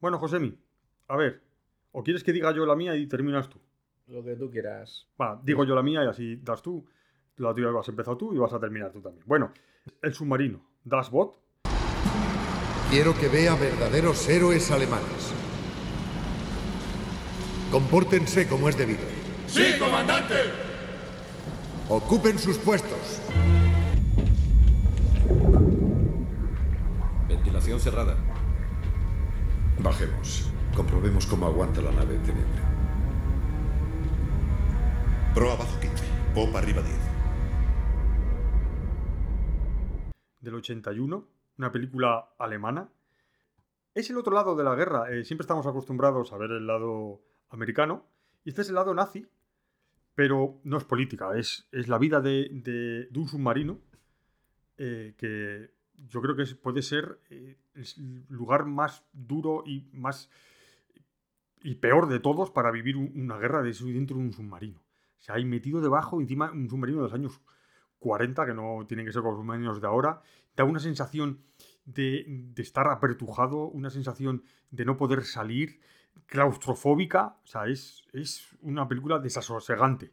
[0.01, 0.57] Bueno, Josemi,
[1.07, 1.41] a ver,
[1.91, 3.59] ¿o quieres que diga yo la mía y terminas tú?
[4.07, 5.07] Lo que tú quieras.
[5.19, 6.85] Va, digo yo la mía y así das tú.
[7.37, 9.23] La tuya vas a empezar tú y vas a terminar tú también.
[9.25, 9.51] Bueno,
[10.01, 10.61] el submarino.
[10.83, 11.35] Das Bot.
[12.89, 15.33] Quiero que vea verdaderos héroes alemanes.
[17.71, 19.01] Compórtense como es debido.
[19.47, 20.35] ¡Sí, comandante!
[21.89, 23.21] Ocupen sus puestos.
[27.45, 28.17] Ventilación cerrada.
[29.79, 30.51] Bajemos.
[30.75, 32.59] Comprobemos cómo aguanta la nave, teniente.
[35.35, 36.95] Pro abajo 15, popa arriba 10.
[40.41, 41.27] del 81,
[41.59, 42.89] una película alemana.
[43.93, 45.11] Es el otro lado de la guerra.
[45.11, 48.05] eh, siempre estamos acostumbrados a ver el lado americano.
[48.43, 49.27] Y este es el lado nazi,
[50.15, 53.79] pero no es política, es, es la vida de, de- de un submarino
[54.77, 55.74] eh, que
[56.09, 60.29] yo creo que puede ser eh, el lugar más duro y más
[61.63, 64.81] y peor de todos para vivir un- una guerra de eso dentro de un submarino.
[65.19, 67.41] Sea, ahí metido debajo, encima un submarino de los años
[67.99, 70.21] 40, que no tienen que ser los submarinos de ahora,
[70.55, 71.39] da una sensación
[71.85, 75.79] de, de estar apertujado, una sensación de no poder salir,
[76.27, 77.37] claustrofóbica.
[77.43, 80.11] O sea, es, es una película desasosegante.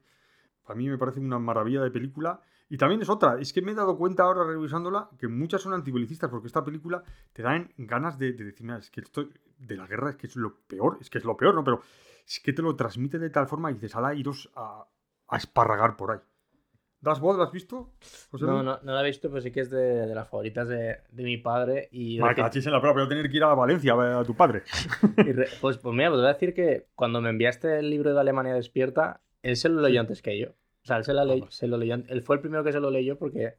[0.64, 2.40] Para mí me parece una maravilla de película.
[2.68, 5.74] Y también es otra, es que me he dado cuenta ahora revisándola que muchas son
[5.74, 7.02] antibelicistas porque esta película
[7.34, 10.26] te dan ganas de, de decir, "Mira, es que esto de la guerra es que
[10.26, 11.62] es lo peor, es que es lo peor, ¿no?
[11.64, 11.82] Pero
[12.26, 14.86] es que te lo transmite de tal forma y dices, ala, iros a,
[15.28, 16.18] a esparragar por ahí.
[17.00, 17.36] ¿Das voz?
[17.36, 17.90] ¿La has visto?
[18.30, 20.68] José No, no, no la he visto, pero sí que es de, de las favoritas
[20.68, 21.88] de, de mi padre.
[21.90, 24.12] Y Me cachis en la prueba, voy a tener que ir a Valencia a ver
[24.12, 24.62] a tu padre.
[25.16, 28.20] Re- pues, pues mira, pues voy a decir que cuando me enviaste el libro de
[28.20, 30.48] Alemania Despierta, él se lo leyó antes que yo.
[30.50, 31.94] O sea, él se, la ley- se lo leyó.
[31.94, 33.54] Él fue el primero que se lo leyó porque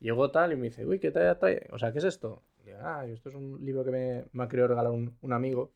[0.00, 1.68] llegó tal y me dice, uy, ¿qué te trae?
[1.72, 2.42] O sea, ¿qué es esto?
[2.62, 5.32] Y digo, ah, esto es un libro que me, me ha querido regalar un, un
[5.32, 5.72] amigo.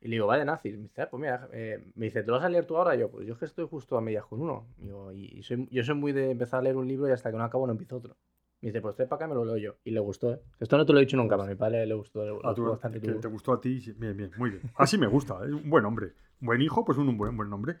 [0.00, 0.76] Y le digo, va de nazis.
[0.76, 2.94] Me dice, ah, pues mira, eh, me dice, ¿te lo vas a leer tú ahora?
[2.94, 4.66] Y yo, pues yo es que estoy justo a medias con uno.
[4.78, 7.12] Y digo, y, y soy, yo soy muy de empezar a leer un libro y
[7.12, 8.16] hasta que no acabo no empiezo otro.
[8.60, 9.76] Me dice, pues estoy para acá y me lo leo yo.
[9.84, 10.40] Y le gustó, ¿eh?
[10.60, 12.32] Esto no te lo he dicho nunca, pero a mi padre le gustó, le A
[12.34, 13.00] gustó tu- bastante.
[13.00, 14.62] que te gustó a ti, bien, bien, muy bien.
[14.76, 16.12] Así me gusta, es un buen hombre.
[16.40, 17.76] Buen hijo, pues un, un buen, buen nombre.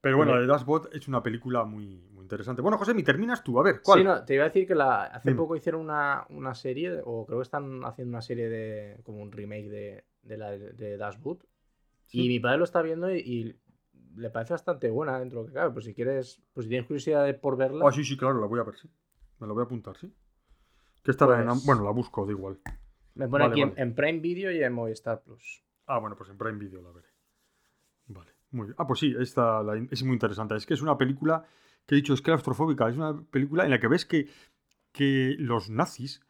[0.00, 0.46] Pero bueno, la Hombre.
[0.46, 2.62] de Dashbot es una película muy, muy interesante.
[2.62, 3.98] Bueno, José, mi terminas tú, a ver, ¿cuál?
[3.98, 5.38] Sí, no, te iba a decir que la, hace Dime.
[5.38, 9.00] poco hicieron una, una serie, o creo que están haciendo una serie de.
[9.02, 11.44] como un remake de, de la de Dashboot.
[12.06, 12.24] Sí.
[12.24, 13.56] Y mi padre lo está viendo y, y
[14.16, 15.72] le parece bastante buena dentro de lo que cabe.
[15.72, 17.84] Pues si quieres, pues si tienes curiosidad de por verla.
[17.86, 18.88] Ah, sí, sí, claro, la voy a ver, sí.
[19.40, 20.12] Me la voy a apuntar, sí.
[21.02, 21.46] Que estará en...
[21.48, 22.58] Pues- Bueno, la busco, da igual.
[23.14, 23.74] me pone vale, aquí en-.
[23.76, 25.64] En, Prime Video y en Movistar Plus.
[25.86, 27.07] Ah, bueno, pues en Prime Video la veré.
[28.76, 30.56] Ah, pues sí, esta es muy interesante.
[30.56, 31.44] Es que es una película
[31.86, 32.88] que he dicho, es claustrofóbica.
[32.88, 34.28] Es una película en la que ves que,
[34.92, 36.20] que los nazis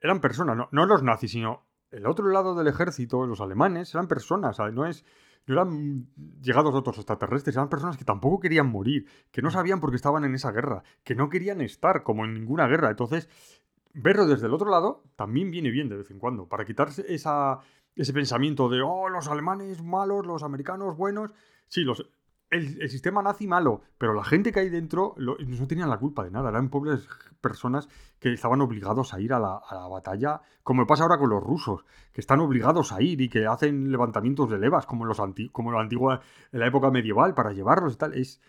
[0.00, 4.08] eran personas, no, no los nazis, sino el otro lado del ejército, los alemanes, eran
[4.08, 4.58] personas.
[4.72, 5.04] No es.
[5.46, 6.08] No eran
[6.42, 10.24] llegados otros extraterrestres, eran personas que tampoco querían morir, que no sabían por qué estaban
[10.24, 12.90] en esa guerra, que no querían estar como en ninguna guerra.
[12.90, 13.28] Entonces,
[13.94, 17.60] verlo desde el otro lado también viene bien de vez en cuando, para quitarse esa,
[17.96, 21.32] ese pensamiento de, oh, los alemanes malos, los americanos buenos.
[21.68, 22.06] Sí, los,
[22.50, 26.30] el, sistema nazi malo, pero la gente que hay dentro no tenían la culpa de
[26.30, 27.08] nada, eran pobres
[27.40, 27.88] personas
[28.18, 32.20] que estaban obligados a ir a la, batalla, como pasa ahora con los rusos, que
[32.20, 35.20] están obligados a ir y que hacen levantamientos de levas, como, los
[35.52, 36.20] como la antigua,
[36.52, 38.14] en la época medieval, para llevarlos y tal.
[38.14, 38.40] Es,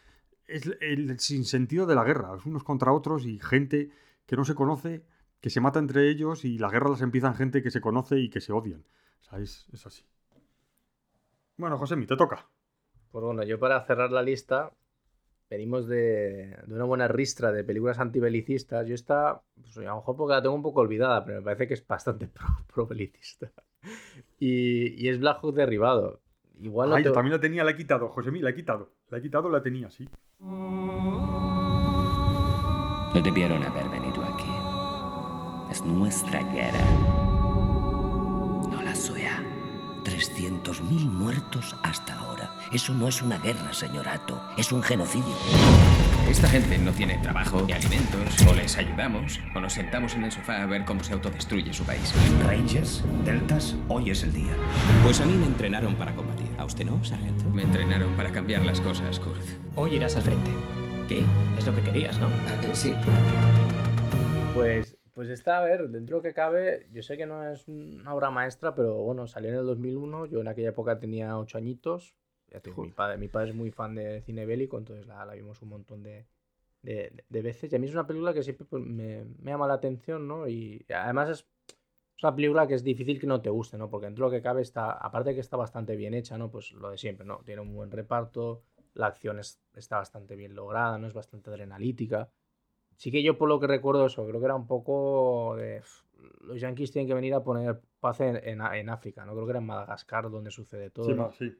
[0.48, 3.90] es el sinsentido de la guerra, es unos contra otros y gente
[4.26, 5.06] que no se conoce,
[5.42, 8.30] que se mata entre ellos y la guerra las empiezan gente que se conoce y
[8.30, 8.84] que se odian.
[9.22, 10.04] O sea, es, es así.
[11.58, 12.48] Bueno, Josemi, te toca.
[13.12, 14.72] Pues bueno, yo para cerrar la lista,
[15.50, 18.86] venimos de, de una buena ristra de películas antibelicistas.
[18.88, 21.68] Yo esta, pues, a lo mejor porque la tengo un poco olvidada, pero me parece
[21.68, 23.52] que es bastante pro, pro-belicista.
[24.40, 26.22] Y, y es Black Hawk derribado.
[26.60, 28.92] Igual Ay, te- yo también la tenía, la he quitado, Josemi, la he quitado.
[29.10, 30.08] La he quitado, la tenía, sí.
[33.14, 34.50] No debieron haber venido aquí.
[35.72, 37.27] Es nuestra guerra.
[40.08, 40.50] No la suya.
[40.50, 42.52] 300.000 muertos hasta ahora.
[42.72, 44.42] Eso no es una guerra, señor Ato.
[44.58, 45.36] Es un genocidio.
[46.30, 50.32] Esta gente no tiene trabajo ni alimentos, o les ayudamos, o nos sentamos en el
[50.32, 52.14] sofá a ver cómo se autodestruye su país.
[52.46, 54.54] Rangers, Deltas, hoy es el día.
[55.04, 56.48] Pues a mí me entrenaron para combatir.
[56.58, 57.50] ¿A usted no, sargento?
[57.50, 59.42] Me entrenaron para cambiar las cosas, Kurt.
[59.76, 60.52] Hoy irás al frente.
[61.08, 61.24] ¿Qué?
[61.58, 62.28] Es lo que querías, ¿no?
[62.74, 62.94] sí.
[64.54, 64.87] Pues,
[65.18, 68.76] pues está, a ver, dentro que cabe, yo sé que no es una obra maestra,
[68.76, 72.16] pero bueno, salió en el 2001, yo en aquella época tenía 8 añitos,
[72.50, 75.26] ya te digo, mi padre, mi padre es muy fan de cine bélico, entonces la,
[75.26, 76.28] la vimos un montón de,
[76.84, 79.68] de, de veces, y a mí es una película que siempre pues, me, me llama
[79.68, 80.48] la atención, ¿no?
[80.48, 81.48] Y además es,
[82.18, 83.90] es una película que es difícil que no te guste, ¿no?
[83.90, 86.52] Porque dentro de lo que cabe está, aparte de que está bastante bien hecha, ¿no?
[86.52, 87.40] Pues lo de siempre, ¿no?
[87.46, 88.64] Tiene un buen reparto,
[88.94, 91.08] la acción es- está bastante bien lograda, ¿no?
[91.08, 92.30] Es bastante adrenalítica.
[92.98, 95.80] Sí que yo por lo que recuerdo eso, creo que era un poco de...
[95.80, 96.04] "Uf,
[96.42, 99.34] Los yankees tienen que venir a poner paz en, en- en África, ¿no?
[99.34, 101.32] Creo que era en Madagascar donde sucede todo.
[101.32, 101.58] Sí, sí.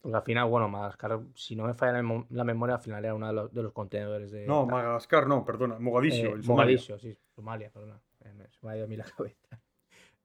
[0.00, 3.04] Porque al final, bueno, Madagascar, si no me falla la, memo- la memoria, al final
[3.04, 4.46] era uno de los, de los contenedores de...
[4.46, 6.64] No, Madagascar no, perdona, Mogadiscio, Eh, en Somalia.
[6.64, 8.00] Mogadiscio, sí, Somalia, perdona.
[8.18, 8.32] Se
[8.66, 9.60] me ha ido a mí la cabeza.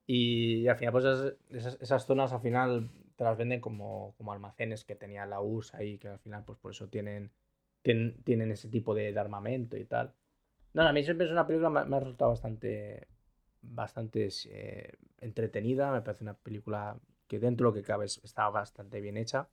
[0.06, 1.04] Y, al final, pues
[1.50, 5.74] esas, esas, zonas al final te las venden como, como almacenes que tenía la URSS
[5.76, 7.32] ahí, que al final, pues por eso tienen,
[7.82, 10.14] tienen, tienen ese tipo de, de armamento y tal.
[10.76, 13.08] No, a mí siempre es una película, me, me ha resultado bastante,
[13.62, 15.90] bastante eh, entretenida.
[15.90, 16.96] Me parece una película
[17.26, 19.48] que dentro de lo que cabe es- está bastante bien hecha.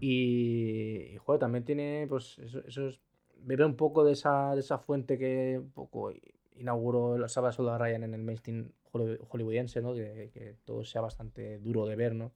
[0.00, 3.00] Y, y, también tiene, pues, eso, eso es-
[3.38, 6.12] bebe un poco de esa, de esa fuente que un poco
[6.56, 9.94] inauguró la Saba Soldado Ryan en el mainstream holly- hollywoodiense, ¿no?
[9.94, 12.32] Que, que todo sea bastante duro de ver, ¿no?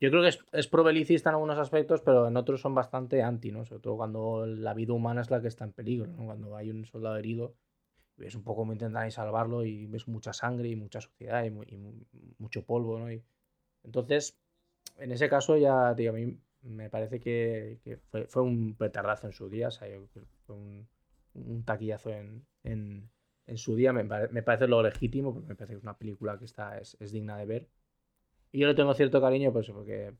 [0.00, 3.50] Yo creo que es, es pro-belicista en algunos aspectos, pero en otros son bastante anti,
[3.50, 3.64] ¿no?
[3.64, 6.24] Sobre todo cuando la vida humana es la que está en peligro, ¿no?
[6.26, 7.54] Cuando hay un soldado herido,
[8.16, 11.78] ves un poco cómo intentan salvarlo y ves mucha sangre y mucha suciedad y, y
[11.78, 11.94] mu-
[12.38, 13.12] mucho polvo, ¿no?
[13.12, 13.24] Y,
[13.84, 14.38] entonces,
[14.98, 19.26] en ese caso ya, tío, a mí me parece que, que fue, fue un petardazo
[19.28, 19.88] en su día, o sea,
[20.46, 20.88] fue un,
[21.34, 23.10] un taquillazo en, en,
[23.46, 26.38] en su día, me, me parece lo legítimo, porque me parece que es una película
[26.38, 27.68] que está, es, es digna de ver.
[28.52, 30.14] Y yo le tengo cierto cariño, pues porque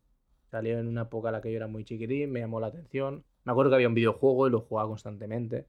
[0.50, 3.24] salió en una época en la que yo era muy chiquitín, me llamó la atención.
[3.44, 5.66] Me acuerdo que había un videojuego y lo jugaba constantemente.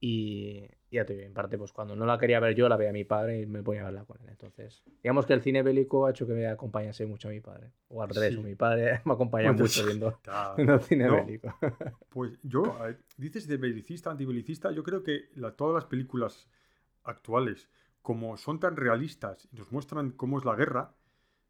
[0.00, 2.92] Y ya te digo, en parte, pues cuando no la quería ver yo, la veía
[2.92, 4.30] mi padre y me ponía a verla con él.
[4.30, 7.70] Entonces, digamos que el cine bélico ha hecho que me acompañase mucho a mi padre.
[7.88, 8.40] O al revés, Sí.
[8.40, 10.18] mi padre me acompaña Pues, mucho viendo,
[10.56, 11.54] viendo cine no, bélico.
[12.08, 16.48] Pues yo, ver, dices de belicista, antibelicista, yo creo que la- todas las películas
[17.04, 17.70] actuales,
[18.02, 20.94] como son tan realistas y nos muestran cómo es la guerra,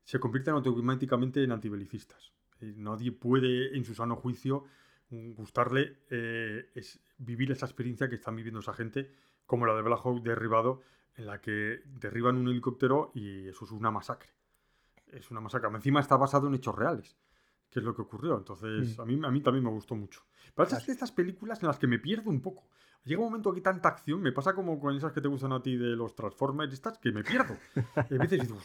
[0.05, 2.33] se convierten automáticamente en antibelicistas.
[2.61, 4.65] Eh, nadie puede, en su sano juicio,
[5.11, 9.11] gustarle eh, es vivir esa experiencia que están viviendo esa gente,
[9.47, 10.81] como la de Black Hawk derribado,
[11.17, 14.31] en la que derriban un helicóptero y eso es una masacre.
[15.09, 15.69] Es una masacre.
[15.69, 17.19] Encima está basado en hechos reales,
[17.69, 18.39] que es lo que ocurrió.
[18.39, 19.01] Entonces, Mm.
[19.01, 20.23] a, mí, a mí también me gustó mucho.
[20.55, 22.71] Pero es de estas películas en las que me pierdo un poco.
[23.05, 25.53] Llega un momento que hay tanta acción, me pasa como con esas que te gustan
[25.53, 27.57] a ti de los Transformers, estas, que me pierdo.
[28.11, 28.59] Y a veces digo,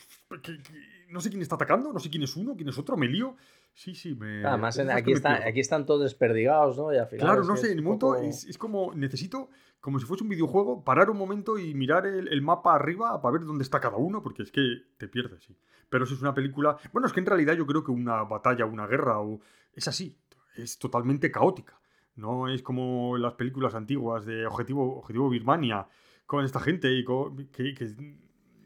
[0.44, 0.74] "¿Qué- qué?
[1.10, 3.36] no sé quién está atacando, no sé quién es uno, quién es otro, me lío.
[3.74, 4.46] Sí, sí, me.
[4.46, 6.94] Además, en- aquí, está, aquí están todos desperdigados, ¿no?
[6.94, 9.50] Y al final Claro, no sé, en el un momento poco- es, es como, necesito,
[9.82, 13.34] como si fuese un videojuego, parar un momento y mirar el, el mapa arriba para
[13.38, 14.62] ver dónde está cada uno, porque es que
[14.98, 15.56] te pierdes, sí.
[15.90, 18.66] Pero si es una película, bueno, es que en realidad yo creo que una batalla,
[18.66, 19.40] una guerra, o,
[19.74, 20.16] es así,
[20.56, 21.80] es totalmente caótica.
[22.18, 25.88] No es como las películas antiguas de Objetivo, Objetivo Birmania,
[26.26, 27.96] con esta gente y co- que, que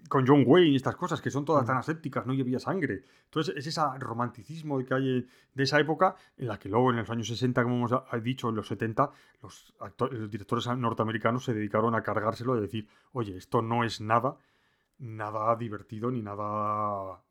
[0.10, 3.04] con John Wayne y estas cosas, que son todas tan asépticas, no había sangre.
[3.26, 7.10] Entonces, es ese romanticismo que hay de esa época, en la que luego en los
[7.10, 9.10] años 60, como hemos dicho, en los 70,
[9.42, 9.74] los,
[10.12, 14.38] los directores norteamericanos se dedicaron a cargárselo y decir, oye, esto no es nada,
[15.00, 17.22] nada divertido ni nada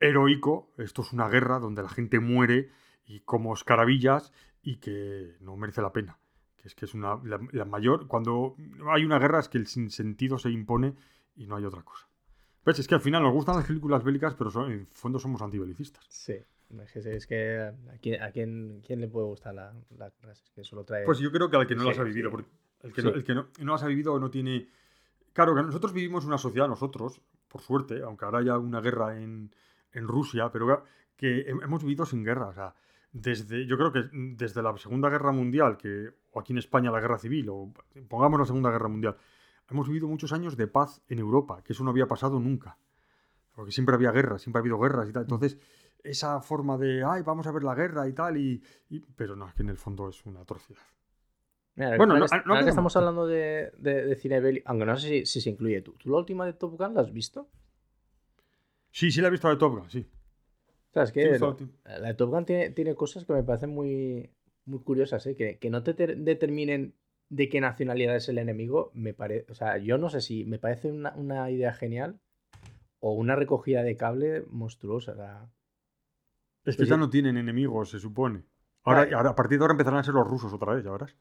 [0.00, 2.70] heroico, esto es una guerra donde la gente muere
[3.06, 4.32] y como escarabillas
[4.64, 6.18] y que no merece la pena.
[6.56, 8.56] Que es que es una, la, mayor, cuando
[8.90, 10.94] hay una guerra es que el sinsentido se impone
[11.36, 12.08] y no hay otra cosa.
[12.64, 15.42] Pues es que al final nos gustan las películas bélicas, pero en el fondo somos
[15.42, 16.04] antibelicistas.
[16.08, 16.36] Sí.
[16.94, 21.04] Es que, a, quién, quién, le puede gustar la, la Es que solo trae...
[21.04, 22.30] Pues yo creo que al que no las ha vivido.
[22.30, 22.48] Porque
[22.82, 24.68] el que, no, el que no, no, las ha vivido no tiene...
[25.34, 29.54] Claro, que nosotros vivimos una sociedad, nosotros, por suerte, aunque ahora haya una guerra en,
[29.92, 30.84] en Rusia, pero
[31.16, 32.48] que hemos vivido sin guerra.
[32.48, 32.74] O sea,
[33.14, 37.00] desde, yo creo que desde la Segunda Guerra Mundial, que, o aquí en España la
[37.00, 37.72] Guerra Civil, o
[38.08, 39.16] pongamos la Segunda Guerra Mundial,
[39.70, 42.76] hemos vivido muchos años de paz en Europa, que eso no había pasado nunca.
[43.52, 45.22] Porque siempre había guerras, siempre ha habido guerras y tal.
[45.22, 45.56] Entonces,
[46.02, 48.60] esa forma de, ay, vamos a ver la guerra y tal, y,
[49.14, 50.82] pero no, es que en el fondo es una atrocidad.
[51.76, 55.82] bueno, no, que estamos hablando de, de, cine bélico, aunque no sé si, se incluye
[55.82, 55.92] tú.
[55.92, 57.48] ¿Tú la última de Top Gun la has visto?
[58.90, 60.04] Sí, sí la he visto de Top Gun, sí.
[60.94, 61.38] ¿Sabes qué?
[61.84, 64.30] la de Top Gun tiene, tiene, cosas que me parecen muy,
[64.64, 65.34] muy curiosas, ¿eh?
[65.34, 66.94] que, que no te determinen
[67.30, 69.50] de qué nacionalidad es el enemigo, me parece.
[69.50, 72.20] O sea, yo no sé si me parece una, una, idea genial
[73.00, 75.50] o una recogida de cable monstruosa.
[76.64, 78.44] es que ya no tienen enemigos, se supone.
[78.84, 81.16] Ahora, ahora, a partir de ahora empezarán a ser los rusos otra vez, ya verás.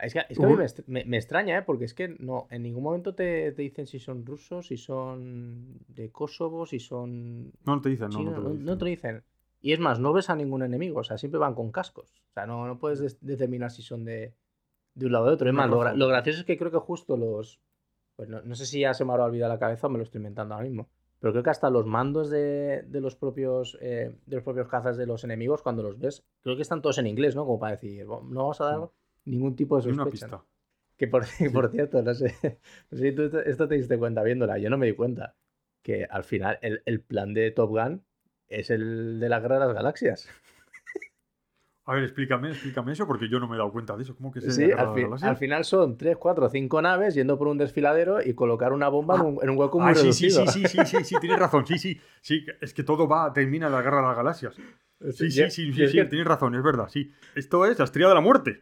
[0.00, 0.54] Es que, es que a mí
[0.86, 1.62] me, me, extraña, ¿eh?
[1.62, 5.80] porque es que no, en ningún momento te, te, dicen si son rusos, si son
[5.88, 7.52] de Kosovo, si son.
[7.64, 8.64] No te dicen, no, no, te lo dicen.
[8.64, 9.24] no, te dicen.
[9.60, 12.22] Y es más, no ves a ningún enemigo, o sea, siempre van con cascos.
[12.30, 14.34] O sea, no, no puedes determinar si son de,
[14.94, 15.48] de un lado o de otro.
[15.48, 17.60] Es más, lo, lo, gracioso es que creo que justo los.
[18.14, 20.04] Pues no, no, sé si ya se me habrá olvidado la cabeza o me lo
[20.04, 20.88] estoy inventando ahora mismo.
[21.20, 24.96] Pero creo que hasta los mandos de, de los propios eh, de los propios cazas
[24.96, 27.44] de los enemigos, cuando los ves, creo que están todos en inglés, ¿no?
[27.44, 28.90] Como para decir, no vamos a dar
[29.28, 30.02] ningún tipo de sospecha.
[30.02, 30.44] Una pista.
[30.96, 32.34] Que por, por cierto, no sé,
[32.92, 35.36] si tú esto te diste cuenta viéndola, yo no me di cuenta.
[35.82, 38.04] Que al final el, el plan de Top Gun
[38.48, 40.28] es el de la guerra de las galaxias.
[41.88, 44.14] A ver, explícame, explícame eso, porque yo no me he dado cuenta de eso.
[44.14, 44.88] ¿Cómo que se sí, al,
[45.22, 49.14] al, final son 3, 4, 5 naves yendo por un desfiladero y colocar una bomba
[49.14, 51.66] en, un, hueco muy ah, sí, Sí, sí, sí, sí, sí, sí, tienes razón.
[51.66, 52.44] Sí, sí, sí.
[52.60, 54.54] Es que todo va, termina la guerra de las galaxias.
[54.54, 57.10] Sí, sí, sí, sí, tienes razón, es verdad, sí.
[57.34, 58.60] Esto es la estrella de la muerte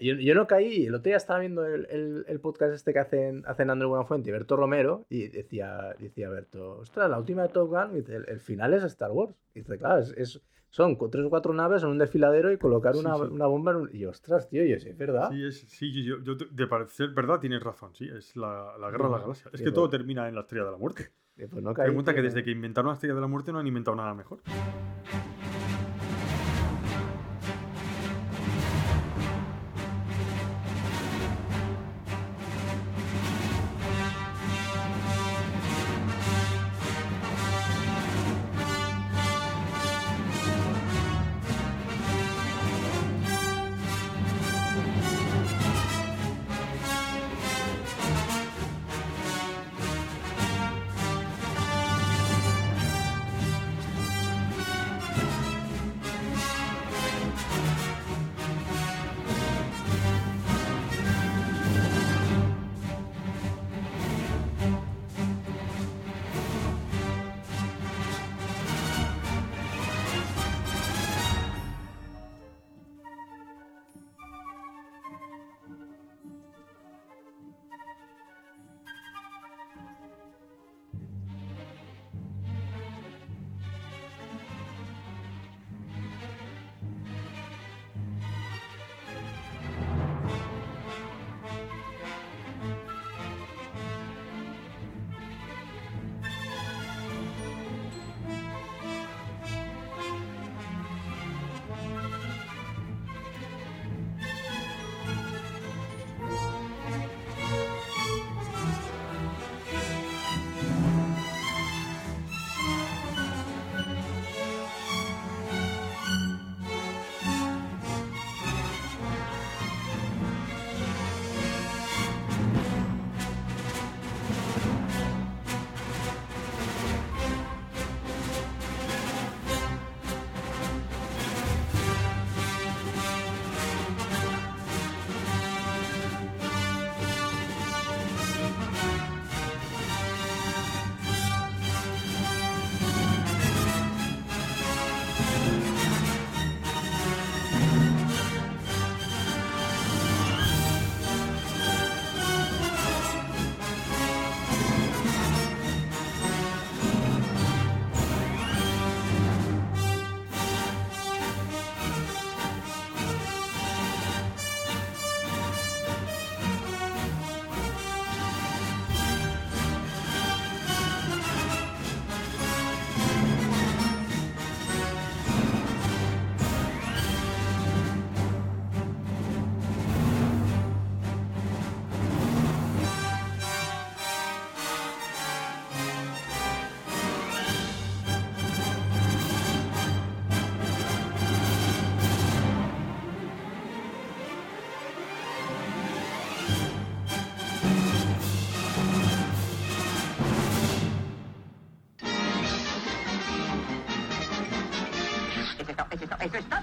[0.00, 0.86] yo, no caí.
[0.86, 4.32] El otro día estaba viendo el, el, podcast este que hacen, hacen Andrés Buenafuente y
[4.32, 8.84] Berto Romero y decía, decía Berto, ostras, la última de Top Gun, el, final es
[8.84, 9.34] Star Wars.
[9.54, 13.16] Y dice, claro, es, son tres o cuatro naves en un desfiladero y colocar una,
[13.16, 13.90] una bomba en un...
[13.92, 15.30] Y ostras, tío, y es verdad.
[15.30, 19.06] Sí, es, sí yo, yo, de parecer verdad tienes razón, sí, es la, la guerra
[19.06, 19.50] de la galaxia.
[19.52, 21.10] Es que todo termina en la estrella de la muerte.
[21.48, 23.96] Pues no Pregunta que desde que inventaron la estrella de la muerte no han inventado
[23.96, 24.42] nada mejor.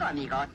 [0.07, 0.47] 神が